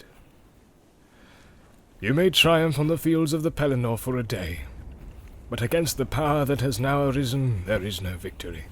You 2.05 2.13
may 2.13 2.29
triumph 2.29 2.79
on 2.79 2.89
the 2.89 2.99
fields 2.99 3.33
of 3.33 3.43
the 3.43 3.51
Pelennor 3.51 3.99
for 3.99 4.19
a 4.19 4.23
day, 4.23 4.61
but 5.49 5.63
against 5.63 5.97
the 5.97 6.05
power 6.05 6.45
that 6.45 6.61
has 6.61 6.79
now 6.79 7.05
arisen 7.05 7.65
there 7.65 7.83
is 7.83 8.03
no 8.03 8.19
victory. 8.19 8.67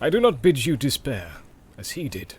I 0.00 0.08
do 0.08 0.20
not 0.20 0.42
bid 0.42 0.64
you 0.64 0.76
despair, 0.76 1.38
as 1.76 1.90
he 1.90 2.08
did, 2.08 2.36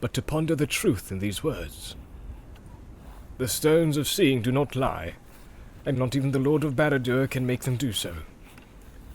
but 0.00 0.12
to 0.14 0.22
ponder 0.22 0.56
the 0.56 0.66
truth 0.66 1.12
in 1.12 1.20
these 1.20 1.44
words. 1.44 1.94
The 3.36 3.46
stones 3.46 3.96
of 3.96 4.08
seeing 4.08 4.42
do 4.42 4.50
not 4.50 4.74
lie, 4.74 5.14
and 5.86 5.96
not 5.96 6.16
even 6.16 6.32
the 6.32 6.40
Lord 6.40 6.64
of 6.64 6.74
Barad-dûr 6.74 7.30
can 7.30 7.46
make 7.46 7.60
them 7.60 7.76
do 7.76 7.92
so. 7.92 8.12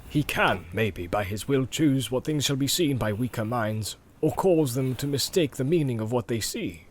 He 0.08 0.23
can, 0.23 0.67
maybe, 0.71 1.06
by 1.06 1.25
his 1.25 1.49
will 1.49 1.65
choose 1.65 2.10
what 2.10 2.23
things 2.23 2.45
shall 2.45 2.56
be 2.56 2.69
seen 2.69 2.95
by 2.95 3.12
weaker 3.12 3.43
minds, 3.43 3.97
or 4.21 4.32
cause 4.32 4.73
them 4.73 4.95
to 4.95 5.06
mistake 5.06 5.58
the 5.58 5.65
meaning 5.65 5.99
of 5.99 6.13
what 6.13 6.29
they 6.29 6.39
see. 6.39 6.86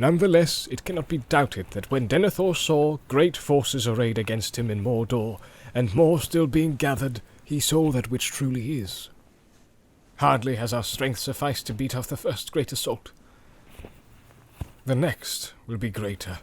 Nonetheless, 0.00 0.68
it 0.70 0.84
cannot 0.84 1.08
be 1.08 1.18
doubted 1.18 1.70
that 1.72 1.90
when 1.90 2.06
Denethor 2.08 2.56
saw 2.56 2.98
great 3.08 3.36
forces 3.36 3.88
arrayed 3.88 4.16
against 4.16 4.56
him 4.56 4.70
in 4.70 4.82
Mordor, 4.82 5.40
and 5.74 5.94
more 5.94 6.20
still 6.20 6.46
being 6.46 6.76
gathered, 6.76 7.20
he 7.44 7.58
saw 7.58 7.90
that 7.90 8.10
which 8.10 8.30
truly 8.30 8.78
is. 8.78 9.10
Hardly 10.18 10.54
has 10.54 10.72
our 10.72 10.84
strength 10.84 11.18
sufficed 11.18 11.66
to 11.66 11.74
beat 11.74 11.96
off 11.96 12.06
the 12.06 12.16
first 12.16 12.52
great 12.52 12.70
assault. 12.70 13.10
The 14.86 14.94
next 14.94 15.52
will 15.66 15.78
be 15.78 15.90
greater. 15.90 16.38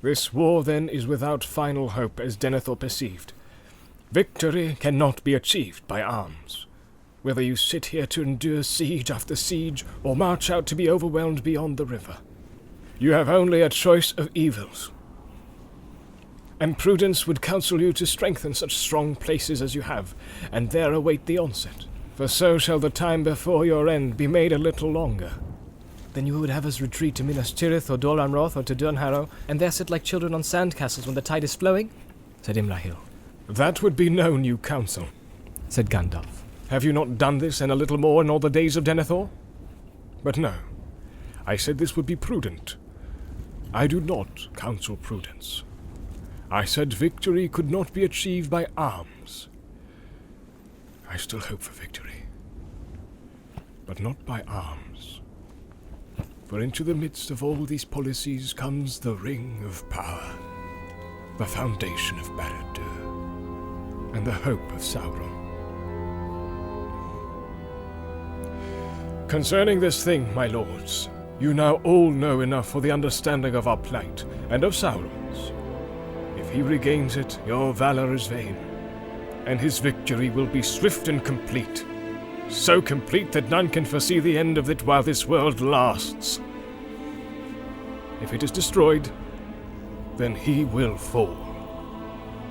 This 0.00 0.32
war, 0.32 0.62
then, 0.62 0.88
is 0.88 1.08
without 1.08 1.42
final 1.42 1.90
hope, 1.90 2.20
as 2.20 2.36
Denethor 2.36 2.78
perceived. 2.78 3.32
Victory 4.12 4.76
cannot 4.78 5.24
be 5.24 5.34
achieved 5.34 5.86
by 5.88 6.02
arms. 6.02 6.66
Whether 7.22 7.42
you 7.42 7.56
sit 7.56 7.86
here 7.86 8.06
to 8.06 8.22
endure 8.22 8.62
siege 8.62 9.10
after 9.10 9.34
siege, 9.34 9.84
or 10.04 10.14
march 10.14 10.50
out 10.50 10.66
to 10.66 10.76
be 10.76 10.88
overwhelmed 10.88 11.42
beyond 11.42 11.76
the 11.76 11.84
river, 11.84 12.18
you 12.98 13.12
have 13.12 13.28
only 13.28 13.62
a 13.62 13.68
choice 13.68 14.12
of 14.12 14.28
evils. 14.34 14.90
And 16.60 16.76
prudence 16.76 17.26
would 17.26 17.40
counsel 17.40 17.80
you 17.80 17.92
to 17.92 18.06
strengthen 18.06 18.52
such 18.52 18.76
strong 18.76 19.14
places 19.14 19.62
as 19.62 19.74
you 19.74 19.82
have, 19.82 20.14
and 20.50 20.70
there 20.70 20.92
await 20.92 21.26
the 21.26 21.38
onset. 21.38 21.86
For 22.16 22.26
so 22.26 22.58
shall 22.58 22.80
the 22.80 22.90
time 22.90 23.22
before 23.22 23.64
your 23.64 23.88
end 23.88 24.16
be 24.16 24.26
made 24.26 24.50
a 24.50 24.58
little 24.58 24.90
longer. 24.90 25.34
Then 26.14 26.26
you 26.26 26.40
would 26.40 26.50
have 26.50 26.66
us 26.66 26.80
retreat 26.80 27.14
to 27.16 27.24
Minas 27.24 27.52
Tirith 27.52 27.88
or 27.90 27.96
Dol 27.96 28.16
Amroth 28.16 28.56
or 28.56 28.64
to 28.64 28.74
Dunharrow, 28.74 29.28
and 29.46 29.60
there 29.60 29.70
sit 29.70 29.88
like 29.88 30.02
children 30.02 30.34
on 30.34 30.42
sand 30.42 30.74
castles 30.74 31.06
when 31.06 31.14
the 31.14 31.22
tide 31.22 31.44
is 31.44 31.54
flowing? 31.54 31.90
said 32.42 32.56
Imrahil, 32.56 32.96
That 33.48 33.82
would 33.82 33.94
be 33.94 34.10
no 34.10 34.36
new 34.36 34.58
counsel. 34.58 35.06
said 35.68 35.90
Gandalf. 35.90 36.26
Have 36.70 36.82
you 36.82 36.92
not 36.92 37.18
done 37.18 37.38
this 37.38 37.60
and 37.60 37.70
a 37.70 37.76
little 37.76 37.98
more 37.98 38.20
in 38.20 38.30
all 38.30 38.40
the 38.40 38.50
days 38.50 38.76
of 38.76 38.82
Denethor? 38.82 39.28
But 40.24 40.38
no. 40.38 40.54
I 41.46 41.56
said 41.56 41.78
this 41.78 41.96
would 41.96 42.04
be 42.04 42.16
prudent. 42.16 42.76
I 43.72 43.86
do 43.86 44.00
not 44.00 44.48
counsel 44.56 44.96
prudence. 44.96 45.62
I 46.50 46.64
said 46.64 46.92
victory 46.94 47.48
could 47.48 47.70
not 47.70 47.92
be 47.92 48.04
achieved 48.04 48.48
by 48.48 48.66
arms. 48.76 49.48
I 51.08 51.18
still 51.18 51.40
hope 51.40 51.62
for 51.62 51.72
victory. 51.72 52.24
But 53.84 54.00
not 54.00 54.24
by 54.24 54.42
arms. 54.48 55.20
For 56.46 56.60
into 56.60 56.82
the 56.82 56.94
midst 56.94 57.30
of 57.30 57.42
all 57.42 57.66
these 57.66 57.84
policies 57.84 58.54
comes 58.54 58.98
the 58.98 59.14
Ring 59.14 59.62
of 59.66 59.88
Power, 59.90 60.34
the 61.36 61.44
foundation 61.44 62.18
of 62.18 62.30
Barad-dûr, 62.30 64.16
and 64.16 64.26
the 64.26 64.32
hope 64.32 64.72
of 64.72 64.80
Sauron. 64.80 65.34
Concerning 69.28 69.78
this 69.78 70.02
thing, 70.02 70.34
my 70.34 70.46
lords, 70.46 71.10
you 71.40 71.54
now 71.54 71.74
all 71.84 72.10
know 72.10 72.40
enough 72.40 72.68
for 72.68 72.80
the 72.80 72.90
understanding 72.90 73.54
of 73.54 73.68
our 73.68 73.76
plight, 73.76 74.24
and 74.50 74.64
of 74.64 74.72
Sauron's. 74.72 75.52
If 76.38 76.50
he 76.50 76.62
regains 76.62 77.16
it, 77.16 77.38
your 77.46 77.72
valor 77.72 78.12
is 78.12 78.26
vain, 78.26 78.56
and 79.46 79.60
his 79.60 79.78
victory 79.78 80.30
will 80.30 80.46
be 80.46 80.62
swift 80.62 81.08
and 81.08 81.24
complete. 81.24 81.84
So 82.48 82.82
complete 82.82 83.30
that 83.32 83.50
none 83.50 83.68
can 83.68 83.84
foresee 83.84 84.20
the 84.20 84.36
end 84.36 84.58
of 84.58 84.70
it 84.70 84.84
while 84.84 85.02
this 85.02 85.26
world 85.26 85.60
lasts. 85.60 86.40
If 88.20 88.32
it 88.32 88.42
is 88.42 88.50
destroyed, 88.50 89.08
then 90.16 90.34
he 90.34 90.64
will 90.64 90.96
fall. 90.96 91.36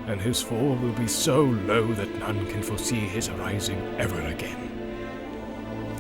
And 0.06 0.22
his 0.22 0.42
fall 0.42 0.76
will 0.76 0.94
be 0.94 1.08
so 1.08 1.42
low 1.42 1.94
that 1.94 2.16
none 2.20 2.46
can 2.48 2.64
foresee 2.64 2.96
his 2.96 3.28
arising 3.28 3.82
ever 3.98 4.22
again 4.22 4.67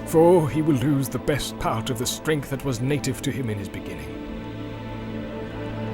for 0.07 0.49
he 0.49 0.61
will 0.61 0.75
lose 0.75 1.09
the 1.09 1.19
best 1.19 1.57
part 1.59 1.89
of 1.89 1.97
the 1.97 2.05
strength 2.05 2.49
that 2.49 2.63
was 2.63 2.79
native 2.79 3.21
to 3.21 3.31
him 3.31 3.49
in 3.49 3.57
his 3.57 3.67
beginning. 3.67 4.13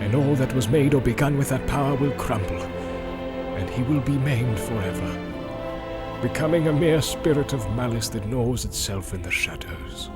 And 0.02 0.14
all 0.14 0.36
that 0.36 0.54
was 0.54 0.68
made 0.68 0.94
or 0.94 1.02
begun 1.02 1.38
with 1.38 1.50
that 1.50 1.66
power 1.68 1.96
will 1.96 2.12
crumble, 2.12 2.62
and 3.58 3.70
he 3.70 3.82
will 3.84 4.02
be 4.02 4.18
maimed 4.18 4.60
forever, 4.60 6.20
becoming 6.22 6.68
a 6.68 6.74
mere 6.74 7.02
spirit 7.02 7.54
of 7.54 7.70
malice 7.76 8.10
that 8.10 8.28
gnaws 8.28 8.66
itself 8.66 9.14
in 9.14 9.22
the 9.22 9.32
shadows, 9.32 10.10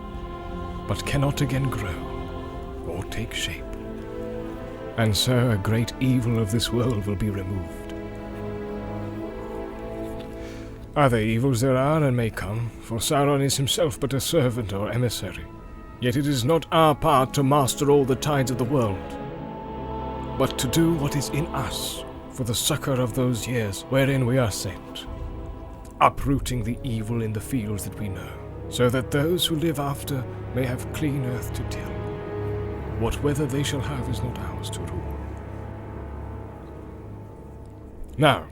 but 0.88 1.06
cannot 1.06 1.42
again 1.42 1.70
grow 1.70 2.84
or 2.88 3.04
take 3.06 3.34
shape. 3.34 3.64
And 4.98 5.16
so 5.16 5.52
a 5.52 5.58
great 5.58 5.94
evil 6.00 6.40
of 6.40 6.52
this 6.52 6.72
world 6.72 7.06
will 7.06 7.16
be 7.16 7.30
removed. 7.30 7.77
Other 10.98 11.20
evils 11.20 11.62
there 11.62 11.78
are 11.78 12.04
and 12.04 12.18
may 12.18 12.32
come, 12.32 12.72
for 12.82 12.98
Sauron 12.98 13.44
is 13.44 13.56
himself 13.56 14.00
but 14.00 14.16
a 14.16 14.20
servant 14.20 14.74
or 14.74 14.92
emissary. 14.92 15.46
Yet 16.02 16.16
it 16.16 16.26
is 16.26 16.44
not 16.44 16.66
our 16.72 16.96
part 16.96 17.36
to 17.36 17.44
master 17.44 17.92
all 17.92 18.04
the 18.04 18.16
tides 18.16 18.50
of 18.50 18.58
the 18.58 18.64
world, 18.64 18.98
but 20.40 20.58
to 20.58 20.68
do 20.68 20.96
what 20.96 21.16
is 21.16 21.30
in 21.30 21.46
us 21.48 22.04
for 22.32 22.46
the 22.46 22.56
succor 22.56 22.94
of 22.94 23.14
those 23.14 23.48
years 23.48 23.84
wherein 23.90 24.26
we 24.26 24.40
are 24.40 24.50
sent, 24.50 25.06
uprooting 26.02 26.64
the 26.64 26.80
evil 26.84 27.22
in 27.22 27.32
the 27.32 27.40
fields 27.40 27.84
that 27.84 28.00
we 28.00 28.10
know, 28.10 28.34
so 28.70 28.90
that 28.90 29.12
those 29.12 29.46
who 29.46 29.56
live 29.58 29.80
after 29.80 30.24
may 30.56 30.66
have 30.66 30.92
clean 30.94 31.24
earth 31.26 31.54
to 31.54 31.64
till. 31.70 31.92
What 33.00 33.22
weather 33.22 33.46
they 33.46 33.62
shall 33.62 33.82
have 33.82 34.10
is 34.10 34.24
not 34.24 34.40
ours 34.40 34.72
to 34.72 34.80
rule. 34.80 35.20
Now, 38.18 38.48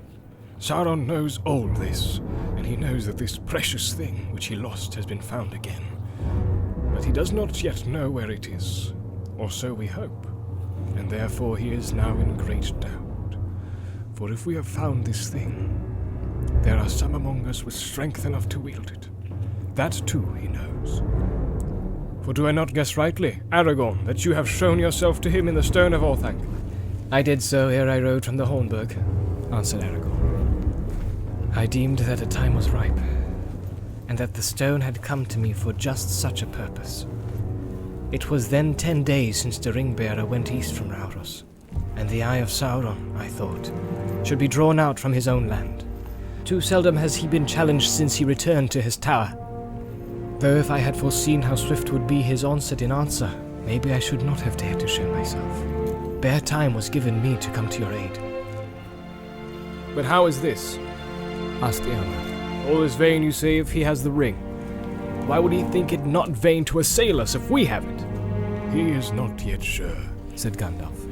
Sauron 0.60 1.06
knows 1.06 1.40
all 1.46 1.68
this, 1.68 2.20
and 2.56 2.66
he 2.66 2.78
knows 2.78 3.06
that 3.06 3.18
this 3.18 3.38
precious 3.38 3.94
thing 3.94 4.32
which 4.32 4.46
he 4.46 4.56
lost 4.56 4.94
has 4.96 5.06
been 5.06 5.22
found 5.22 5.54
again. 5.54 5.84
But 6.94 7.04
he 7.04 7.12
does 7.12 7.32
not 7.32 7.62
yet 7.62 7.86
know 7.86 8.10
where 8.10 8.32
it 8.32 8.48
is, 8.48 8.94
or 9.38 9.52
so 9.52 9.74
we 9.74 9.88
hope, 9.88 10.28
and 10.96 11.10
therefore 11.10 11.58
he 11.58 11.72
is 11.72 11.94
now 11.94 12.16
in 12.18 12.38
great 12.38 12.72
doubt. 12.80 13.36
For 14.14 14.32
if 14.32 14.46
we 14.46 14.56
have 14.56 14.68
found 14.68 15.06
this 15.06 15.30
thing, 15.30 15.70
there 16.62 16.78
are 16.78 16.90
some 16.90 17.16
among 17.16 17.48
us 17.48 17.64
with 17.64 17.74
strength 17.74 18.26
enough 18.26 18.48
to 18.50 18.60
wield 18.60 18.92
it. 18.92 19.10
That 19.76 20.02
too 20.06 20.26
he 20.36 20.48
knows. 20.48 21.02
For 22.22 22.34
do 22.34 22.48
I 22.48 22.52
not 22.52 22.74
guess 22.74 22.96
rightly, 22.96 23.42
Aragorn, 23.52 24.06
that 24.06 24.24
you 24.24 24.34
have 24.34 24.50
shown 24.50 24.80
yourself 24.80 25.20
to 25.22 25.30
him 25.30 25.50
in 25.50 25.56
the 25.56 25.62
Stone 25.62 25.94
of 25.94 26.02
Orthanc? 26.02 26.42
I 27.12 27.22
did 27.22 27.44
so 27.44 27.68
ere 27.68 27.90
I 27.90 28.00
rode 28.00 28.26
from 28.26 28.38
the 28.38 28.46
Hornburg, 28.46 28.96
answered 29.54 29.82
Aragorn. 29.82 30.15
I 31.58 31.66
deemed 31.66 32.00
that 32.00 32.22
a 32.22 32.26
time 32.26 32.54
was 32.54 32.70
ripe, 32.70 33.00
and 34.10 34.18
that 34.18 34.34
the 34.34 34.42
stone 34.42 34.82
had 34.82 35.02
come 35.02 35.26
to 35.28 35.40
me 35.40 35.54
for 35.54 35.72
just 35.72 36.20
such 36.20 36.42
a 36.42 36.48
purpose. 36.48 37.08
It 38.12 38.30
was 38.30 38.50
then 38.50 38.76
ten 38.76 39.06
days 39.06 39.40
since 39.40 39.58
the 39.58 39.72
Ringbearer 39.72 40.28
went 40.28 40.52
east 40.52 40.74
from 40.74 40.90
Rauros, 40.90 41.44
and 41.96 42.10
the 42.10 42.24
Eye 42.24 42.38
of 42.38 42.50
Sauron, 42.50 43.16
I 43.18 43.30
thought, 43.30 43.72
should 44.28 44.38
be 44.38 44.50
drawn 44.50 44.80
out 44.80 45.00
from 45.00 45.14
his 45.14 45.30
own 45.30 45.48
land. 45.48 45.86
Too 46.44 46.60
seldom 46.60 46.98
has 46.98 47.16
he 47.16 47.26
been 47.26 47.48
challenged 47.48 47.90
since 47.90 48.16
he 48.16 48.26
returned 48.26 48.70
to 48.72 48.82
his 48.82 48.98
tower. 48.98 49.34
Though 50.40 50.58
if 50.58 50.70
I 50.70 50.80
had 50.80 50.98
foreseen 50.98 51.42
how 51.42 51.56
swift 51.56 51.90
would 51.90 52.06
be 52.06 52.22
his 52.22 52.44
onset 52.44 52.82
in 52.82 52.92
answer, 52.92 53.32
maybe 53.66 53.94
I 53.94 54.00
should 54.00 54.24
not 54.24 54.42
have 54.42 54.58
dared 54.58 54.82
to 54.82 54.90
show 54.90 55.10
myself. 55.14 56.22
Bare 56.22 56.42
time 56.42 56.74
was 56.74 56.90
given 56.90 57.24
me 57.24 57.38
to 57.38 57.50
come 57.52 57.70
to 57.70 57.80
your 57.80 57.94
aid. 57.94 58.20
But 59.96 60.04
how 60.04 60.26
is 60.26 60.42
this? 60.42 60.78
Asked 61.62 61.84
Eomer. 61.84 62.70
All 62.70 62.82
is 62.84 62.96
vain, 62.96 63.24
you 63.24 63.32
say, 63.32 63.58
if 63.58 63.72
he 63.72 63.82
has 63.82 64.04
the 64.04 64.12
ring. 64.12 64.36
Why 65.28 65.40
would 65.40 65.54
he 65.54 65.64
think 65.64 65.94
it 65.94 66.06
not 66.06 66.30
vain 66.30 66.66
to 66.66 66.80
assail 66.80 67.22
us 67.22 67.36
if 67.36 67.50
we 67.50 67.66
have 67.66 67.86
it? 67.86 68.74
He 68.74 68.92
is 68.92 69.12
not 69.12 69.42
yet 69.44 69.64
sure, 69.64 69.98
said 70.36 70.58
Gandalf. 70.58 71.06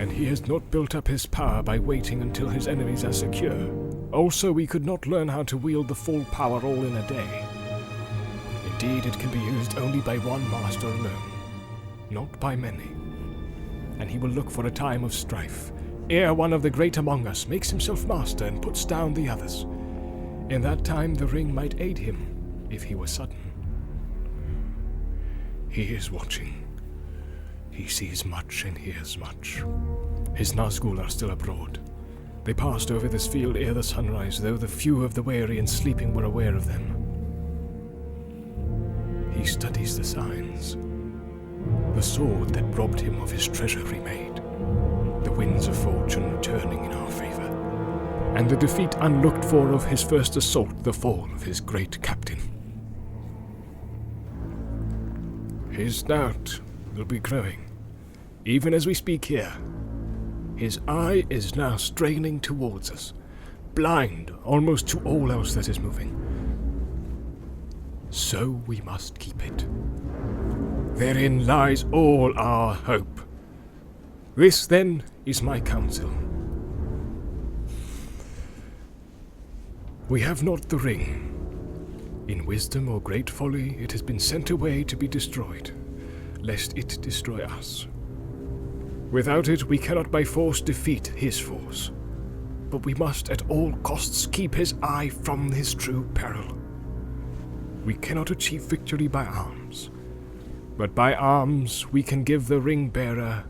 and 0.00 0.10
he 0.10 0.24
has 0.24 0.46
not 0.48 0.70
built 0.70 0.94
up 0.94 1.06
his 1.06 1.26
power 1.26 1.62
by 1.62 1.78
waiting 1.78 2.22
until 2.22 2.48
his 2.48 2.66
enemies 2.66 3.04
are 3.04 3.12
secure. 3.12 3.68
Also, 4.12 4.50
we 4.50 4.66
could 4.66 4.86
not 4.86 5.06
learn 5.06 5.28
how 5.28 5.42
to 5.42 5.58
wield 5.58 5.88
the 5.88 5.94
full 5.94 6.24
power 6.32 6.58
all 6.62 6.84
in 6.84 6.96
a 6.96 7.06
day. 7.06 7.44
Indeed, 8.72 9.04
it 9.04 9.18
can 9.18 9.30
be 9.30 9.38
used 9.40 9.76
only 9.76 10.00
by 10.00 10.16
one 10.16 10.42
master 10.50 10.86
alone, 10.86 11.30
not 12.08 12.40
by 12.40 12.56
many. 12.56 12.90
And 13.98 14.10
he 14.10 14.16
will 14.16 14.30
look 14.30 14.50
for 14.50 14.64
a 14.66 14.70
time 14.70 15.04
of 15.04 15.12
strife, 15.12 15.70
ere 16.08 16.32
one 16.32 16.54
of 16.54 16.62
the 16.62 16.70
great 16.70 16.96
among 16.96 17.26
us 17.26 17.46
makes 17.46 17.68
himself 17.68 18.06
master 18.06 18.46
and 18.46 18.62
puts 18.62 18.86
down 18.86 19.12
the 19.12 19.28
others. 19.28 19.66
In 20.50 20.60
that 20.62 20.84
time, 20.84 21.14
the 21.14 21.28
ring 21.28 21.54
might 21.54 21.80
aid 21.80 21.96
him, 21.96 22.66
if 22.70 22.82
he 22.82 22.96
were 22.96 23.06
sudden. 23.06 23.38
He 25.68 25.84
is 25.94 26.10
watching. 26.10 26.66
He 27.70 27.86
sees 27.86 28.24
much 28.24 28.64
and 28.64 28.76
hears 28.76 29.16
much. 29.16 29.62
His 30.34 30.54
Nazgul 30.54 30.98
are 30.98 31.08
still 31.08 31.30
abroad. 31.30 31.78
They 32.42 32.52
passed 32.52 32.90
over 32.90 33.06
this 33.06 33.28
field 33.28 33.56
ere 33.56 33.74
the 33.74 33.82
sunrise, 33.82 34.40
though 34.40 34.56
the 34.56 34.66
few 34.66 35.04
of 35.04 35.14
the 35.14 35.22
weary 35.22 35.60
and 35.60 35.70
sleeping 35.70 36.12
were 36.12 36.24
aware 36.24 36.56
of 36.56 36.66
them. 36.66 36.96
He 39.32 39.44
studies 39.44 39.96
the 39.96 40.02
signs. 40.02 40.76
The 41.94 42.02
sword 42.02 42.50
that 42.54 42.76
robbed 42.76 42.98
him 42.98 43.22
of 43.22 43.30
his 43.30 43.46
treasure 43.46 43.84
remade. 43.84 44.42
The 45.22 45.30
winds 45.30 45.68
of 45.68 45.76
fortune 45.76 46.42
turning 46.42 46.84
in 46.86 46.92
our 46.92 47.10
favor. 47.12 47.29
And 48.34 48.48
the 48.48 48.56
defeat 48.56 48.94
unlooked 49.00 49.44
for 49.44 49.72
of 49.72 49.84
his 49.84 50.02
first 50.02 50.36
assault, 50.36 50.82
the 50.82 50.92
fall 50.92 51.28
of 51.34 51.42
his 51.42 51.60
great 51.60 52.00
captain. 52.02 52.38
His 55.70 56.02
doubt 56.02 56.60
will 56.94 57.04
be 57.04 57.18
growing, 57.18 57.70
even 58.44 58.74
as 58.74 58.86
we 58.86 58.94
speak 58.94 59.24
here. 59.24 59.52
His 60.56 60.78
eye 60.86 61.24
is 61.30 61.56
now 61.56 61.76
straining 61.76 62.40
towards 62.40 62.90
us, 62.90 63.14
blind 63.74 64.32
almost 64.44 64.88
to 64.88 65.00
all 65.00 65.32
else 65.32 65.54
that 65.54 65.68
is 65.68 65.80
moving. 65.80 66.16
So 68.10 68.62
we 68.66 68.80
must 68.82 69.18
keep 69.18 69.44
it. 69.44 69.66
Therein 70.96 71.46
lies 71.46 71.86
all 71.92 72.32
our 72.36 72.74
hope. 72.74 73.20
This, 74.34 74.66
then, 74.66 75.02
is 75.24 75.42
my 75.42 75.60
counsel. 75.60 76.10
We 80.10 80.20
have 80.22 80.42
not 80.42 80.68
the 80.68 80.76
ring. 80.76 82.24
In 82.26 82.44
wisdom 82.44 82.88
or 82.88 83.00
great 83.00 83.30
folly, 83.30 83.76
it 83.78 83.92
has 83.92 84.02
been 84.02 84.18
sent 84.18 84.50
away 84.50 84.82
to 84.82 84.96
be 84.96 85.06
destroyed, 85.06 85.70
lest 86.40 86.76
it 86.76 86.98
destroy 87.00 87.44
us. 87.44 87.86
Without 89.12 89.46
it, 89.46 89.62
we 89.68 89.78
cannot 89.78 90.10
by 90.10 90.24
force 90.24 90.60
defeat 90.60 91.06
his 91.14 91.38
force. 91.38 91.92
But 92.70 92.84
we 92.84 92.94
must 92.94 93.30
at 93.30 93.48
all 93.48 93.72
costs 93.84 94.26
keep 94.26 94.52
his 94.52 94.74
eye 94.82 95.10
from 95.10 95.52
his 95.52 95.74
true 95.74 96.10
peril. 96.12 96.58
We 97.84 97.94
cannot 97.94 98.32
achieve 98.32 98.62
victory 98.62 99.06
by 99.06 99.26
arms, 99.26 99.90
but 100.76 100.92
by 100.92 101.14
arms 101.14 101.86
we 101.92 102.02
can 102.02 102.24
give 102.24 102.48
the 102.48 102.60
ring 102.60 102.88
bearer 102.88 103.44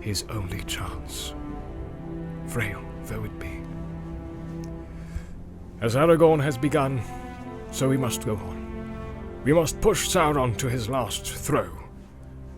his 0.00 0.24
only 0.30 0.62
chance, 0.62 1.34
frail 2.46 2.82
though 3.04 3.24
it 3.24 3.38
be. 3.38 3.53
As 5.80 5.94
Aragorn 5.94 6.42
has 6.42 6.56
begun, 6.56 7.02
so 7.70 7.88
we 7.88 7.96
must 7.96 8.24
go 8.24 8.36
on. 8.36 9.42
We 9.44 9.52
must 9.52 9.80
push 9.80 10.08
Sauron 10.08 10.56
to 10.56 10.68
his 10.68 10.88
last 10.88 11.26
throw. 11.26 11.70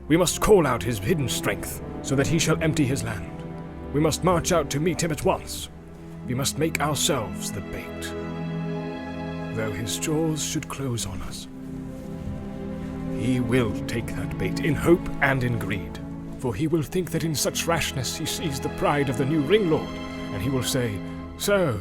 We 0.08 0.16
must 0.16 0.40
call 0.40 0.66
out 0.66 0.82
his 0.82 0.98
hidden 0.98 1.28
strength, 1.28 1.82
so 2.02 2.14
that 2.14 2.26
he 2.26 2.38
shall 2.38 2.62
empty 2.62 2.84
his 2.84 3.02
land. 3.02 3.42
We 3.92 4.00
must 4.00 4.22
march 4.22 4.52
out 4.52 4.70
to 4.70 4.80
meet 4.80 5.02
him 5.02 5.10
at 5.10 5.24
once. 5.24 5.68
We 6.26 6.34
must 6.34 6.58
make 6.58 6.80
ourselves 6.80 7.50
the 7.50 7.60
bait. 7.60 8.02
Though 9.56 9.72
his 9.72 9.98
jaws 9.98 10.44
should 10.44 10.68
close 10.68 11.06
on 11.06 11.20
us, 11.22 11.48
he 13.18 13.40
will 13.40 13.72
take 13.86 14.06
that 14.14 14.36
bait 14.38 14.60
in 14.60 14.74
hope 14.74 15.08
and 15.22 15.42
in 15.42 15.58
greed. 15.58 15.98
For 16.38 16.54
he 16.54 16.66
will 16.66 16.82
think 16.82 17.10
that 17.10 17.24
in 17.24 17.34
such 17.34 17.66
rashness 17.66 18.16
he 18.16 18.26
sees 18.26 18.60
the 18.60 18.68
pride 18.70 19.08
of 19.08 19.16
the 19.18 19.24
new 19.24 19.40
ring 19.40 19.70
lord, 19.70 19.88
and 19.88 20.42
he 20.42 20.50
will 20.50 20.62
say, 20.62 20.98
So, 21.38 21.80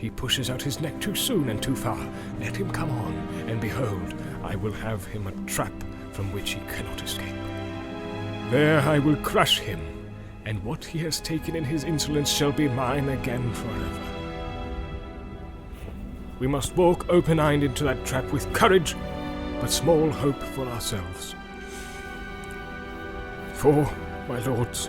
he 0.00 0.08
pushes 0.08 0.48
out 0.48 0.62
his 0.62 0.80
neck 0.80 0.98
too 0.98 1.14
soon 1.14 1.50
and 1.50 1.62
too 1.62 1.76
far. 1.76 2.08
Let 2.40 2.56
him 2.56 2.70
come 2.70 2.90
on, 2.90 3.12
and 3.48 3.60
behold, 3.60 4.14
I 4.42 4.56
will 4.56 4.72
have 4.72 5.04
him 5.04 5.26
a 5.26 5.32
trap 5.46 5.72
from 6.12 6.32
which 6.32 6.52
he 6.52 6.60
cannot 6.72 7.02
escape. 7.02 7.34
There 8.50 8.80
I 8.80 8.98
will 8.98 9.16
crush 9.16 9.58
him, 9.58 9.80
and 10.46 10.64
what 10.64 10.82
he 10.82 10.98
has 11.00 11.20
taken 11.20 11.54
in 11.54 11.64
his 11.64 11.84
insolence 11.84 12.32
shall 12.32 12.50
be 12.50 12.66
mine 12.66 13.10
again 13.10 13.52
forever. 13.52 14.00
We 16.38 16.46
must 16.46 16.74
walk 16.76 17.06
open 17.10 17.38
eyed 17.38 17.62
into 17.62 17.84
that 17.84 18.06
trap 18.06 18.24
with 18.32 18.50
courage, 18.54 18.96
but 19.60 19.70
small 19.70 20.08
hope 20.10 20.42
for 20.42 20.66
ourselves. 20.66 21.34
For, 23.52 23.86
my 24.26 24.38
lords, 24.46 24.88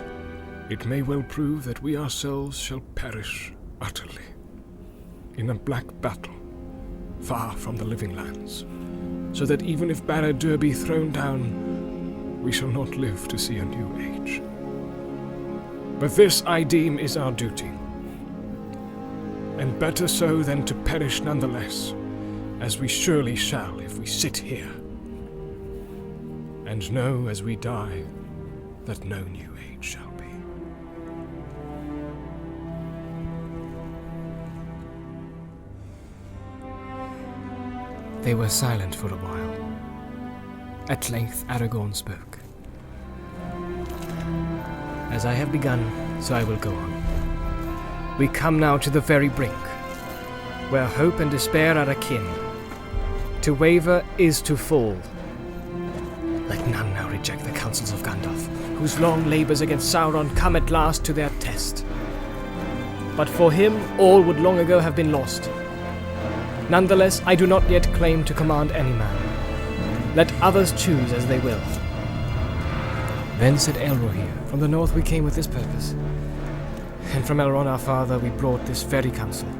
it 0.70 0.86
may 0.86 1.02
well 1.02 1.22
prove 1.28 1.64
that 1.64 1.82
we 1.82 1.98
ourselves 1.98 2.58
shall 2.58 2.80
perish 2.94 3.52
utterly 3.82 4.31
in 5.36 5.50
a 5.50 5.54
black 5.54 5.84
battle, 6.00 6.34
far 7.20 7.52
from 7.52 7.76
the 7.76 7.84
living 7.84 8.14
lands, 8.14 8.64
so 9.32 9.46
that 9.46 9.62
even 9.62 9.90
if 9.90 10.04
Barad-dûr 10.04 10.58
be 10.58 10.72
thrown 10.72 11.10
down, 11.12 12.42
we 12.42 12.52
shall 12.52 12.68
not 12.68 12.96
live 12.96 13.28
to 13.28 13.38
see 13.38 13.58
a 13.58 13.64
new 13.64 13.96
age. 13.98 14.42
But 15.98 16.14
this 16.16 16.42
I 16.46 16.64
deem 16.64 16.98
is 16.98 17.16
our 17.16 17.32
duty, 17.32 17.70
and 19.58 19.78
better 19.78 20.08
so 20.08 20.42
than 20.42 20.64
to 20.64 20.74
perish 20.74 21.20
nonetheless, 21.20 21.94
as 22.60 22.78
we 22.78 22.88
surely 22.88 23.36
shall 23.36 23.78
if 23.78 23.98
we 23.98 24.06
sit 24.06 24.36
here, 24.36 24.70
and 26.66 26.90
know 26.92 27.28
as 27.28 27.42
we 27.42 27.56
die 27.56 28.02
that 28.84 29.04
no 29.04 29.22
new 29.24 29.50
age 29.70 29.84
shall 29.84 30.11
They 38.22 38.34
were 38.34 38.48
silent 38.48 38.94
for 38.94 39.08
a 39.08 39.16
while. 39.16 40.88
At 40.88 41.10
length 41.10 41.44
Aragorn 41.48 41.92
spoke. 41.92 42.38
As 45.10 45.26
I 45.26 45.32
have 45.32 45.50
begun, 45.50 45.82
so 46.22 46.36
I 46.36 46.44
will 46.44 46.56
go 46.56 46.72
on. 46.72 48.16
We 48.18 48.28
come 48.28 48.60
now 48.60 48.78
to 48.78 48.90
the 48.90 49.00
very 49.00 49.28
brink, 49.28 49.52
where 50.70 50.86
hope 50.86 51.18
and 51.18 51.32
despair 51.32 51.76
are 51.76 51.90
akin. 51.90 52.24
To 53.42 53.54
waver 53.54 54.04
is 54.18 54.40
to 54.42 54.56
fall. 54.56 54.96
Let 56.46 56.64
none 56.68 56.94
now 56.94 57.08
reject 57.08 57.42
the 57.42 57.50
counsels 57.50 57.90
of 57.92 58.04
Gandalf, 58.04 58.46
whose 58.76 59.00
long 59.00 59.28
labours 59.28 59.62
against 59.62 59.92
Sauron 59.92 60.34
come 60.36 60.54
at 60.54 60.70
last 60.70 61.04
to 61.06 61.12
their 61.12 61.30
test. 61.40 61.84
But 63.16 63.28
for 63.28 63.50
him, 63.50 63.76
all 63.98 64.22
would 64.22 64.38
long 64.38 64.60
ago 64.60 64.78
have 64.78 64.94
been 64.94 65.10
lost. 65.10 65.50
Nonetheless, 66.72 67.20
I 67.26 67.34
do 67.34 67.46
not 67.46 67.68
yet 67.68 67.84
claim 67.92 68.24
to 68.24 68.32
command 68.32 68.72
any 68.72 68.92
man. 68.92 70.16
Let 70.16 70.32
others 70.40 70.72
choose 70.72 71.12
as 71.12 71.26
they 71.26 71.38
will. 71.40 71.60
Then 73.36 73.58
said 73.58 73.74
Elrohir, 73.74 74.48
From 74.48 74.60
the 74.60 74.68
north 74.68 74.94
we 74.94 75.02
came 75.02 75.22
with 75.22 75.34
this 75.34 75.46
purpose, 75.46 75.94
and 77.12 77.26
from 77.26 77.36
Elrond 77.36 77.66
our 77.66 77.78
father 77.78 78.18
we 78.18 78.30
brought 78.30 78.64
this 78.64 78.84
very 78.84 79.10
counsel. 79.10 79.50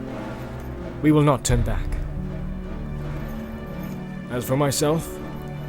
We 1.02 1.12
will 1.12 1.20
not 1.20 1.44
turn 1.44 1.60
back. 1.60 1.84
As 4.30 4.46
for 4.46 4.56
myself, 4.56 5.06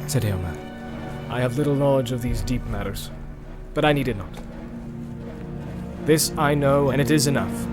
said 0.06 0.22
Eomer, 0.22 0.56
I 1.28 1.42
have 1.42 1.58
little 1.58 1.74
knowledge 1.74 2.10
of 2.10 2.22
these 2.22 2.40
deep 2.40 2.64
matters, 2.68 3.10
but 3.74 3.84
I 3.84 3.92
need 3.92 4.08
it 4.08 4.16
not. 4.16 4.38
This 6.06 6.32
I 6.38 6.54
know, 6.54 6.88
and 6.88 7.02
it 7.02 7.10
is 7.10 7.26
enough. 7.26 7.66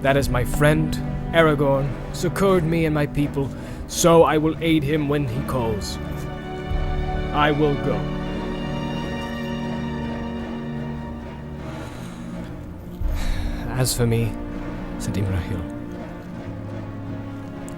That 0.00 0.16
is 0.16 0.28
my 0.28 0.44
friend, 0.44 0.96
Aragorn, 1.34 1.90
succored 2.14 2.62
me 2.62 2.84
and 2.84 2.94
my 2.94 3.06
people, 3.06 3.50
so 3.88 4.22
I 4.22 4.38
will 4.38 4.56
aid 4.60 4.84
him 4.84 5.08
when 5.08 5.26
he 5.26 5.42
calls. 5.48 5.98
I 7.32 7.50
will 7.50 7.74
go. 7.84 7.96
As 13.70 13.92
for 13.92 14.06
me, 14.06 14.32
said 15.00 15.14
Imrahil, 15.14 15.74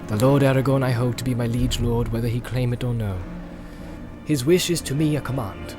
the 0.07 0.17
Lord 0.17 0.43
Aragorn 0.43 0.83
I 0.83 0.91
hold 0.91 1.17
to 1.17 1.23
be 1.23 1.33
my 1.33 1.47
liege 1.47 1.79
lord 1.79 2.09
whether 2.09 2.27
he 2.27 2.39
claim 2.39 2.73
it 2.73 2.83
or 2.83 2.93
no. 2.93 3.17
His 4.25 4.45
wish 4.45 4.69
is 4.69 4.81
to 4.81 4.93
me 4.93 5.15
a 5.15 5.21
command. 5.21 5.75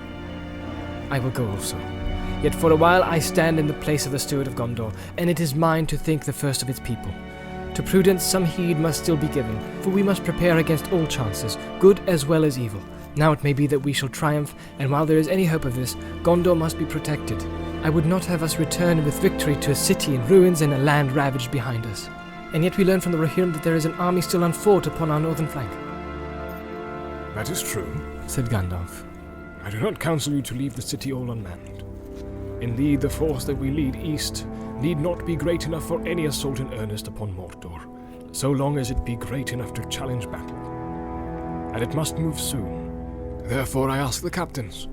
I 1.11 1.21
will 1.21 1.31
go 1.31 1.49
also. 1.49 1.79
Yet 2.43 2.57
for 2.57 2.73
a 2.73 2.77
while 2.77 3.05
I 3.05 3.21
stand 3.21 3.61
in 3.61 3.69
the 3.69 3.75
place 3.75 4.05
of 4.05 4.13
the 4.13 4.19
steward 4.19 4.49
of 4.49 4.57
Gondor, 4.57 4.93
and 5.17 5.31
it 5.31 5.39
is 5.39 5.55
mine 5.55 5.87
to 5.87 5.97
think 5.97 6.25
the 6.25 6.33
first 6.33 6.63
of 6.63 6.69
its 6.69 6.81
people. 6.81 7.13
To 7.79 7.85
prudence 7.85 8.25
some 8.25 8.45
heed 8.45 8.81
must 8.81 9.05
still 9.05 9.17
be 9.17 9.29
given, 9.29 9.57
for 9.83 9.91
we 9.91 10.03
must 10.03 10.25
prepare 10.25 10.59
against 10.59 10.91
all 10.91 11.07
chances, 11.07 11.57
good 11.79 12.01
as 12.09 12.27
well 12.27 12.45
as 12.45 12.59
evil. 12.59 12.83
Now 13.15 13.31
it 13.31 13.45
may 13.45 13.53
be 13.53 13.69
that 13.69 13.79
we 13.79 13.93
shall 13.93 14.09
triumph, 14.09 14.53
and 14.81 14.91
while 14.91 15.07
there 15.07 15.17
is 15.17 15.29
any 15.29 15.45
hope 15.45 15.65
of 15.65 15.77
this, 15.77 15.95
Gondor 16.25 16.59
must 16.59 16.77
be 16.77 16.85
protected. 16.85 17.41
I 17.85 17.91
would 17.91 18.05
not 18.05 18.25
have 18.25 18.43
us 18.43 18.59
return 18.59 19.05
with 19.05 19.23
victory 19.23 19.55
to 19.59 19.71
a 19.71 19.77
city 19.77 20.17
in 20.17 20.27
ruins 20.27 20.63
and 20.63 20.75
a 20.75 20.79
land 20.79 21.13
ravaged 21.13 21.53
behind 21.53 21.87
us. 21.87 22.11
And 22.53 22.65
yet 22.65 22.77
we 22.77 22.85
learn 22.85 23.01
from 23.01 23.13
the 23.13 23.19
Rohirrim 23.19 23.53
that 23.53 23.63
there 23.63 23.77
is 23.77 23.85
an 23.85 23.95
army 23.95 24.23
still 24.23 24.43
unfought 24.43 24.89
upon 24.89 25.13
our 25.13 25.21
northern 25.21 25.47
flank. 25.47 25.71
That 27.37 27.49
is 27.49 27.63
true, 27.63 27.87
said 28.27 28.47
Gandalf. 28.47 29.05
I 29.63 29.71
do 29.71 29.79
not 29.79 30.01
counsel 30.01 30.33
you 30.33 30.43
to 30.43 30.55
leave 30.57 30.75
the 30.75 30.83
city 30.83 31.13
all 31.13 31.31
unmanned. 31.31 31.88
Indeed, 32.61 33.01
the 33.01 33.11
force 33.11 33.45
that 33.45 33.57
we 33.57 33.71
lead 33.71 33.97
east 33.97 34.47
need 34.81 34.99
not 34.99 35.25
be 35.25 35.37
great 35.37 35.67
enough 35.67 35.87
for 35.87 36.07
any 36.07 36.27
assault 36.27 36.61
in 36.61 36.73
earnest 36.75 37.07
upon 37.07 37.35
Mordor, 37.35 37.81
so 38.33 38.51
long 38.51 38.79
as 38.79 38.91
it 38.91 39.05
be 39.05 39.17
great 39.17 39.53
enough 39.53 39.73
to 39.75 39.89
challenge 39.89 40.31
battle. 40.31 40.57
And 41.73 41.83
it 41.83 41.95
must 41.95 42.19
move 42.19 42.39
soon. 42.39 43.45
Therefore, 43.45 43.91
I 43.91 43.99
ask 43.99 44.23
the 44.23 44.31
captains 44.31 44.89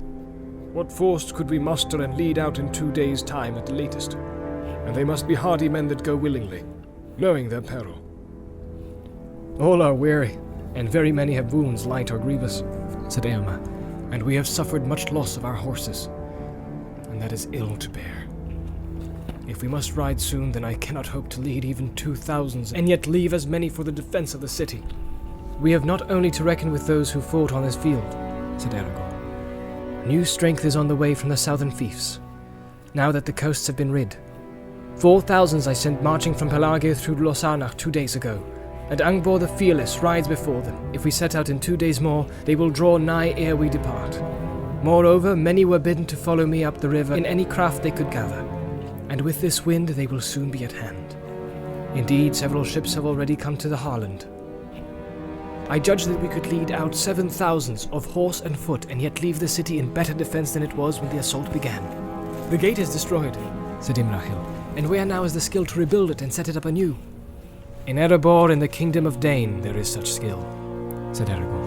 what 0.75 0.91
force 0.91 1.31
could 1.31 1.49
we 1.49 1.57
muster 1.57 2.01
and 2.01 2.17
lead 2.17 2.37
out 2.37 2.59
in 2.59 2.69
two 2.69 2.91
days' 2.91 3.23
time 3.23 3.55
at 3.55 3.65
the 3.65 3.73
latest? 3.73 4.15
And 4.85 4.93
they 4.93 5.05
must 5.05 5.25
be 5.25 5.33
hardy 5.33 5.69
men 5.69 5.87
that 5.87 6.03
go 6.03 6.17
willingly, 6.17 6.65
knowing 7.17 7.47
their 7.47 7.61
peril. 7.61 8.01
All 9.57 9.81
are 9.81 9.93
weary, 9.93 10.37
and 10.75 10.89
very 10.89 11.13
many 11.13 11.33
have 11.35 11.53
wounds 11.53 11.85
light 11.85 12.11
or 12.11 12.19
grievous, 12.19 12.57
said 13.07 13.23
Eomer, 13.23 13.65
and 14.11 14.21
we 14.21 14.35
have 14.35 14.47
suffered 14.47 14.85
much 14.85 15.13
loss 15.13 15.37
of 15.37 15.45
our 15.45 15.53
horses, 15.53 16.09
that 17.25 17.33
is 17.33 17.47
ill 17.53 17.75
to 17.77 17.89
bear. 17.89 18.27
If 19.47 19.63
we 19.63 19.67
must 19.67 19.95
ride 19.95 20.21
soon, 20.21 20.51
then 20.51 20.63
I 20.63 20.75
cannot 20.75 21.07
hope 21.07 21.27
to 21.29 21.41
lead 21.41 21.65
even 21.65 21.91
two 21.95 22.15
thousands, 22.15 22.71
and 22.73 22.87
yet 22.87 23.07
leave 23.07 23.33
as 23.33 23.47
many 23.47 23.67
for 23.67 23.83
the 23.83 23.91
defense 23.91 24.35
of 24.35 24.41
the 24.41 24.47
city. 24.47 24.83
We 25.59 25.71
have 25.71 25.85
not 25.85 26.11
only 26.11 26.29
to 26.29 26.43
reckon 26.43 26.71
with 26.71 26.85
those 26.85 27.09
who 27.09 27.21
fought 27.21 27.51
on 27.51 27.63
this 27.63 27.75
field, 27.75 28.05
said 28.61 28.73
Aragorn. 28.73 30.05
New 30.05 30.23
strength 30.23 30.65
is 30.65 30.75
on 30.75 30.87
the 30.87 30.95
way 30.95 31.15
from 31.15 31.29
the 31.29 31.35
southern 31.35 31.71
fiefs, 31.71 32.19
now 32.93 33.11
that 33.11 33.25
the 33.25 33.33
coasts 33.33 33.65
have 33.65 33.75
been 33.75 33.91
rid. 33.91 34.15
Four 34.95 35.19
thousands 35.19 35.67
I 35.67 35.73
sent 35.73 36.03
marching 36.03 36.35
from 36.35 36.51
Pelargir 36.51 36.95
through 36.95 37.15
Lossarnach 37.15 37.75
two 37.75 37.89
days 37.89 38.15
ago, 38.15 38.39
and 38.91 38.99
Angbor 38.99 39.39
the 39.39 39.47
Fearless 39.47 40.03
rides 40.03 40.27
before 40.27 40.61
them. 40.61 40.93
If 40.93 41.03
we 41.03 41.09
set 41.09 41.33
out 41.33 41.49
in 41.49 41.59
two 41.59 41.75
days 41.75 41.99
more, 41.99 42.27
they 42.43 42.55
will 42.55 42.69
draw 42.69 42.99
nigh 42.99 43.31
ere 43.31 43.55
we 43.55 43.67
depart. 43.67 44.21
Moreover, 44.85 45.35
many 45.35 45.65
were 45.65 45.79
bidden 45.79 46.05
to 46.05 46.15
follow 46.15 46.45
me 46.45 46.63
up 46.63 46.79
the 46.79 46.87
river 46.87 47.15
in 47.15 47.25
any 47.25 47.43
craft 47.43 47.81
they 47.81 47.89
could 47.89 48.11
gather, 48.11 48.47
and 49.09 49.19
with 49.19 49.41
this 49.41 49.65
wind 49.65 49.89
they 49.89 50.05
will 50.05 50.21
soon 50.21 50.51
be 50.51 50.63
at 50.63 50.71
hand. 50.71 51.15
Indeed, 51.95 52.35
several 52.35 52.63
ships 52.63 52.93
have 52.93 53.03
already 53.03 53.35
come 53.35 53.57
to 53.57 53.67
the 53.67 53.75
Harlond. 53.75 54.27
I 55.71 55.79
judge 55.79 56.05
that 56.05 56.21
we 56.21 56.27
could 56.27 56.45
lead 56.53 56.69
out 56.69 56.93
seven 56.93 57.31
thousands 57.31 57.87
of 57.91 58.05
horse 58.05 58.41
and 58.41 58.55
foot, 58.55 58.85
and 58.91 59.01
yet 59.01 59.23
leave 59.23 59.39
the 59.39 59.47
city 59.47 59.79
in 59.79 59.91
better 59.91 60.13
defense 60.13 60.51
than 60.51 60.61
it 60.61 60.77
was 60.77 60.99
when 60.99 61.09
the 61.09 61.17
assault 61.17 61.51
began. 61.51 61.81
The 62.51 62.57
gate 62.59 62.77
is 62.77 62.93
destroyed, 62.93 63.35
said 63.79 63.95
Imrahil, 63.95 64.45
and 64.75 64.87
where 64.87 65.03
now 65.03 65.23
is 65.23 65.33
the 65.33 65.41
skill 65.41 65.65
to 65.65 65.79
rebuild 65.79 66.11
it 66.11 66.21
and 66.21 66.31
set 66.31 66.47
it 66.47 66.57
up 66.57 66.65
anew? 66.65 66.95
In 67.87 67.95
Erebor, 67.95 68.51
in 68.51 68.59
the 68.59 68.67
kingdom 68.67 69.07
of 69.07 69.19
Dain, 69.19 69.61
there 69.61 69.77
is 69.77 69.91
such 69.91 70.11
skill, 70.11 70.43
said 71.11 71.29
Aragorn. 71.29 71.64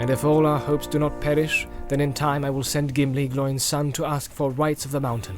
And 0.00 0.08
if 0.08 0.24
all 0.24 0.46
our 0.46 0.58
hopes 0.58 0.86
do 0.86 0.98
not 0.98 1.20
perish, 1.20 1.68
then 1.88 2.00
in 2.00 2.14
time 2.14 2.42
I 2.42 2.50
will 2.50 2.62
send 2.62 2.94
Gimli, 2.94 3.28
Gloin's 3.28 3.62
son, 3.62 3.92
to 3.92 4.06
ask 4.06 4.32
for 4.32 4.50
wrights 4.50 4.86
of 4.86 4.92
the 4.92 5.00
mountain. 5.00 5.36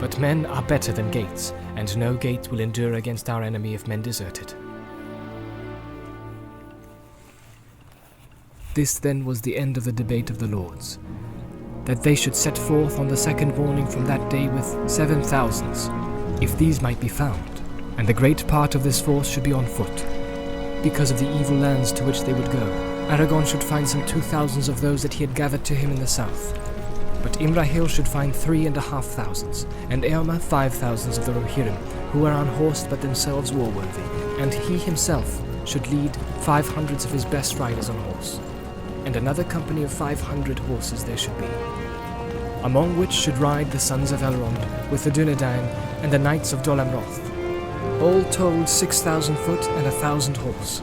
But 0.00 0.18
men 0.18 0.46
are 0.46 0.62
better 0.62 0.92
than 0.92 1.10
gates, 1.10 1.52
and 1.76 1.94
no 1.98 2.14
gate 2.14 2.50
will 2.50 2.60
endure 2.60 2.94
against 2.94 3.28
our 3.28 3.42
enemy 3.42 3.74
if 3.74 3.86
men 3.86 4.00
desert 4.00 4.40
it. 4.40 4.56
This 8.72 8.98
then 8.98 9.26
was 9.26 9.42
the 9.42 9.58
end 9.58 9.76
of 9.76 9.84
the 9.84 9.92
debate 9.92 10.30
of 10.30 10.38
the 10.38 10.46
lords, 10.46 10.98
that 11.84 12.02
they 12.02 12.14
should 12.14 12.34
set 12.34 12.56
forth 12.56 12.98
on 12.98 13.08
the 13.08 13.16
second 13.16 13.54
morning 13.58 13.86
from 13.86 14.06
that 14.06 14.30
day 14.30 14.48
with 14.48 14.90
seven 14.90 15.22
thousands, 15.22 15.90
if 16.42 16.56
these 16.56 16.80
might 16.80 17.00
be 17.00 17.08
found, 17.08 17.60
and 17.98 18.06
the 18.06 18.14
great 18.14 18.46
part 18.46 18.74
of 18.74 18.82
this 18.82 19.00
force 19.00 19.28
should 19.28 19.42
be 19.42 19.52
on 19.52 19.66
foot, 19.66 20.06
because 20.82 21.10
of 21.10 21.18
the 21.18 21.40
evil 21.40 21.56
lands 21.56 21.92
to 21.92 22.04
which 22.04 22.22
they 22.22 22.32
would 22.32 22.50
go. 22.50 22.87
Aragorn 23.08 23.46
should 23.46 23.64
find 23.64 23.88
some 23.88 24.04
two 24.06 24.20
thousands 24.20 24.68
of 24.68 24.80
those 24.80 25.02
that 25.02 25.14
he 25.14 25.24
had 25.24 25.34
gathered 25.34 25.64
to 25.64 25.74
him 25.74 25.90
in 25.90 26.00
the 26.00 26.06
south, 26.06 26.58
but 27.22 27.38
Imrahil 27.40 27.88
should 27.88 28.08
find 28.08 28.34
three 28.34 28.66
and 28.66 28.76
a 28.76 28.80
half 28.80 29.04
thousands, 29.04 29.66
and 29.90 30.04
Eomer 30.04 30.40
five 30.40 30.72
thousands 30.74 31.18
of 31.18 31.26
the 31.26 31.32
Rohirrim, 31.32 31.76
who 32.10 32.20
were 32.20 32.32
unhorsed 32.32 32.88
but 32.90 33.00
themselves 33.00 33.52
war-worthy, 33.52 34.42
and 34.42 34.54
he 34.54 34.78
himself 34.78 35.42
should 35.64 35.86
lead 35.88 36.16
five 36.40 36.68
hundreds 36.68 37.04
of 37.04 37.10
his 37.10 37.24
best 37.24 37.58
riders 37.58 37.90
on 37.90 37.96
horse 38.04 38.38
and 39.08 39.16
another 39.16 39.44
company 39.44 39.84
of 39.84 39.90
five 39.90 40.20
hundred 40.20 40.58
horses 40.58 41.02
there 41.02 41.16
should 41.16 41.36
be, 41.38 41.46
among 42.62 42.94
which 42.98 43.10
should 43.10 43.38
ride 43.38 43.70
the 43.70 43.78
sons 43.78 44.12
of 44.12 44.20
Elrond 44.20 44.90
with 44.90 45.02
the 45.02 45.10
Dunedain 45.10 45.64
and 46.02 46.12
the 46.12 46.18
knights 46.18 46.52
of 46.52 46.62
Dol 46.62 46.76
Amroth. 46.76 48.02
All 48.02 48.22
told 48.30 48.68
six 48.68 49.00
thousand 49.00 49.38
foot 49.38 49.66
and 49.66 49.86
a 49.86 49.90
thousand 49.90 50.36
horse. 50.36 50.82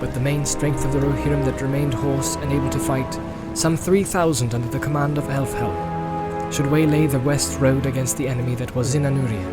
But 0.00 0.14
the 0.14 0.20
main 0.20 0.46
strength 0.46 0.84
of 0.84 0.92
the 0.92 1.00
Rohirrim 1.00 1.44
that 1.44 1.60
remained 1.60 1.94
horse 1.94 2.36
and 2.36 2.52
able 2.52 2.70
to 2.70 2.78
fight, 2.78 3.18
some 3.54 3.76
three 3.76 4.04
thousand 4.04 4.54
under 4.54 4.68
the 4.68 4.78
command 4.78 5.18
of 5.18 5.24
Elfhelm, 5.24 6.52
should 6.52 6.70
waylay 6.70 7.06
the 7.06 7.18
west 7.20 7.58
road 7.58 7.84
against 7.84 8.16
the 8.16 8.28
enemy 8.28 8.54
that 8.54 8.74
was 8.74 8.94
in 8.94 9.02
Anórien. 9.02 9.52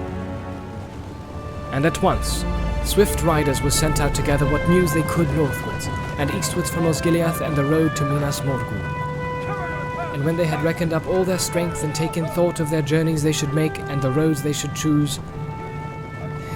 And 1.72 1.86
at 1.86 2.02
once, 2.02 2.46
swift 2.86 3.24
riders 3.24 3.62
were 3.62 3.72
sent 3.72 4.00
out 4.00 4.14
to 4.16 4.22
gather 4.22 4.46
what 4.50 4.70
news 4.70 4.94
they 4.94 5.02
could 5.04 5.30
northwards, 5.36 5.88
and 6.20 6.32
eastwards 6.36 6.70
from 6.70 6.86
Osgiliath 6.86 7.42
and 7.42 7.56
the 7.56 7.66
road 7.66 7.96
to 7.96 8.06
Minas 8.06 8.40
Morgul. 8.42 8.80
And 10.14 10.24
when 10.24 10.38
they 10.38 10.46
had 10.46 10.64
reckoned 10.64 10.94
up 10.94 11.06
all 11.08 11.26
their 11.26 11.40
strength 11.40 11.84
and 11.84 11.94
taken 11.94 12.26
thought 12.28 12.60
of 12.60 12.70
their 12.70 12.82
journeys 12.82 13.24
they 13.24 13.34
should 13.34 13.54
make 13.54 13.78
and 13.80 14.02
the 14.02 14.12
roads 14.12 14.42
they 14.42 14.54
should 14.54 14.74
choose, 14.74 15.20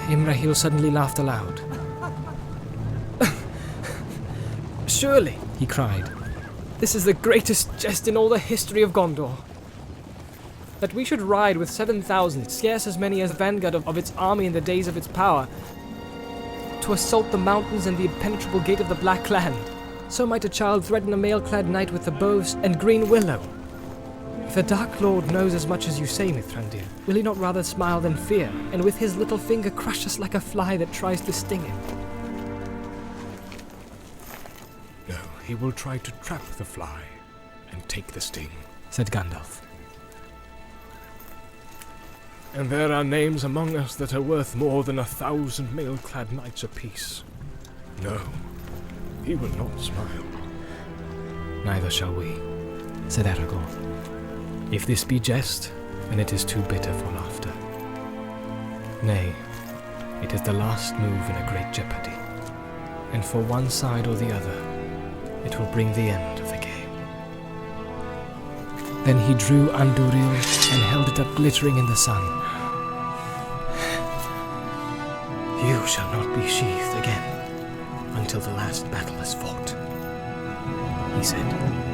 Imrahil 0.06 0.56
suddenly 0.56 0.90
laughed 0.90 1.18
aloud. 1.18 1.60
Surely, 4.90 5.38
he 5.58 5.66
cried, 5.66 6.10
this 6.78 6.94
is 6.94 7.04
the 7.04 7.14
greatest 7.14 7.70
jest 7.78 8.08
in 8.08 8.16
all 8.16 8.28
the 8.28 8.38
history 8.38 8.82
of 8.82 8.92
Gondor. 8.92 9.34
That 10.80 10.92
we 10.92 11.04
should 11.04 11.22
ride 11.22 11.56
with 11.56 11.70
seven 11.70 12.02
thousand, 12.02 12.50
scarce 12.50 12.86
as 12.86 12.98
many 12.98 13.22
as 13.22 13.30
the 13.30 13.38
vanguard 13.38 13.74
of, 13.74 13.86
of 13.86 13.96
its 13.96 14.12
army 14.18 14.46
in 14.46 14.52
the 14.52 14.60
days 14.60 14.88
of 14.88 14.96
its 14.96 15.06
power, 15.06 15.46
to 16.82 16.92
assault 16.92 17.30
the 17.30 17.38
mountains 17.38 17.86
and 17.86 17.96
the 17.96 18.06
impenetrable 18.06 18.60
gate 18.60 18.80
of 18.80 18.88
the 18.88 18.94
Black 18.96 19.30
Land. 19.30 19.56
So 20.08 20.26
might 20.26 20.44
a 20.44 20.48
child 20.48 20.84
threaten 20.84 21.12
a 21.12 21.16
mail-clad 21.16 21.68
knight 21.68 21.92
with 21.92 22.04
the 22.04 22.10
bows 22.10 22.54
and 22.62 22.80
green 22.80 23.08
willow. 23.08 23.40
If 24.46 24.56
the 24.56 24.64
Dark 24.64 25.00
Lord 25.00 25.30
knows 25.30 25.54
as 25.54 25.68
much 25.68 25.86
as 25.86 26.00
you 26.00 26.06
say, 26.06 26.32
Mithrandir, 26.32 26.84
will 27.06 27.14
he 27.14 27.22
not 27.22 27.38
rather 27.38 27.62
smile 27.62 28.00
than 28.00 28.16
fear, 28.16 28.50
and 28.72 28.82
with 28.82 28.98
his 28.98 29.16
little 29.16 29.38
finger 29.38 29.70
crush 29.70 30.04
us 30.04 30.18
like 30.18 30.34
a 30.34 30.40
fly 30.40 30.76
that 30.78 30.92
tries 30.92 31.20
to 31.22 31.32
sting 31.32 31.64
him? 31.64 31.99
He 35.50 35.56
will 35.56 35.72
try 35.72 35.98
to 35.98 36.12
trap 36.22 36.44
the 36.58 36.64
fly 36.64 37.00
and 37.72 37.88
take 37.88 38.06
the 38.06 38.20
sting. 38.20 38.48
said 38.90 39.10
Gandalf. 39.10 39.60
And 42.54 42.70
there 42.70 42.92
are 42.92 43.02
names 43.02 43.42
among 43.42 43.76
us 43.76 43.96
that 43.96 44.14
are 44.14 44.22
worth 44.22 44.54
more 44.54 44.84
than 44.84 45.00
a 45.00 45.04
thousand 45.04 45.74
mail-clad 45.74 46.30
knights 46.30 46.62
apiece. 46.62 47.24
No, 48.00 48.20
he 49.24 49.34
will 49.34 49.52
not 49.56 49.76
smile. 49.80 50.24
Neither 51.64 51.90
shall 51.90 52.12
we, 52.12 52.36
said 53.08 53.26
Aragorn. 53.26 54.72
If 54.72 54.86
this 54.86 55.02
be 55.02 55.18
jest, 55.18 55.72
then 56.10 56.20
it 56.20 56.32
is 56.32 56.44
too 56.44 56.60
bitter 56.62 56.94
for 56.94 57.06
laughter. 57.06 57.52
Nay, 59.02 59.34
it 60.22 60.32
is 60.32 60.42
the 60.42 60.52
last 60.52 60.94
move 60.94 61.28
in 61.28 61.34
a 61.34 61.50
great 61.50 61.72
jeopardy, 61.74 62.16
and 63.12 63.24
for 63.24 63.40
one 63.40 63.68
side 63.68 64.06
or 64.06 64.14
the 64.14 64.32
other, 64.32 64.69
it 65.44 65.58
will 65.58 65.70
bring 65.72 65.92
the 65.92 66.10
end 66.10 66.38
of 66.38 66.48
the 66.48 66.58
game. 66.58 66.90
Then 69.04 69.18
he 69.26 69.34
drew 69.34 69.68
Anduril 69.68 70.12
and 70.72 70.82
held 70.82 71.08
it 71.08 71.18
up 71.18 71.34
glittering 71.34 71.78
in 71.78 71.86
the 71.86 71.96
sun. 71.96 72.22
You 75.66 75.86
shall 75.86 76.10
not 76.12 76.34
be 76.34 76.46
sheathed 76.48 76.96
again 76.98 77.22
until 78.16 78.40
the 78.40 78.52
last 78.52 78.90
battle 78.90 79.16
is 79.18 79.34
fought, 79.34 79.74
he 81.16 81.22
said. 81.22 81.89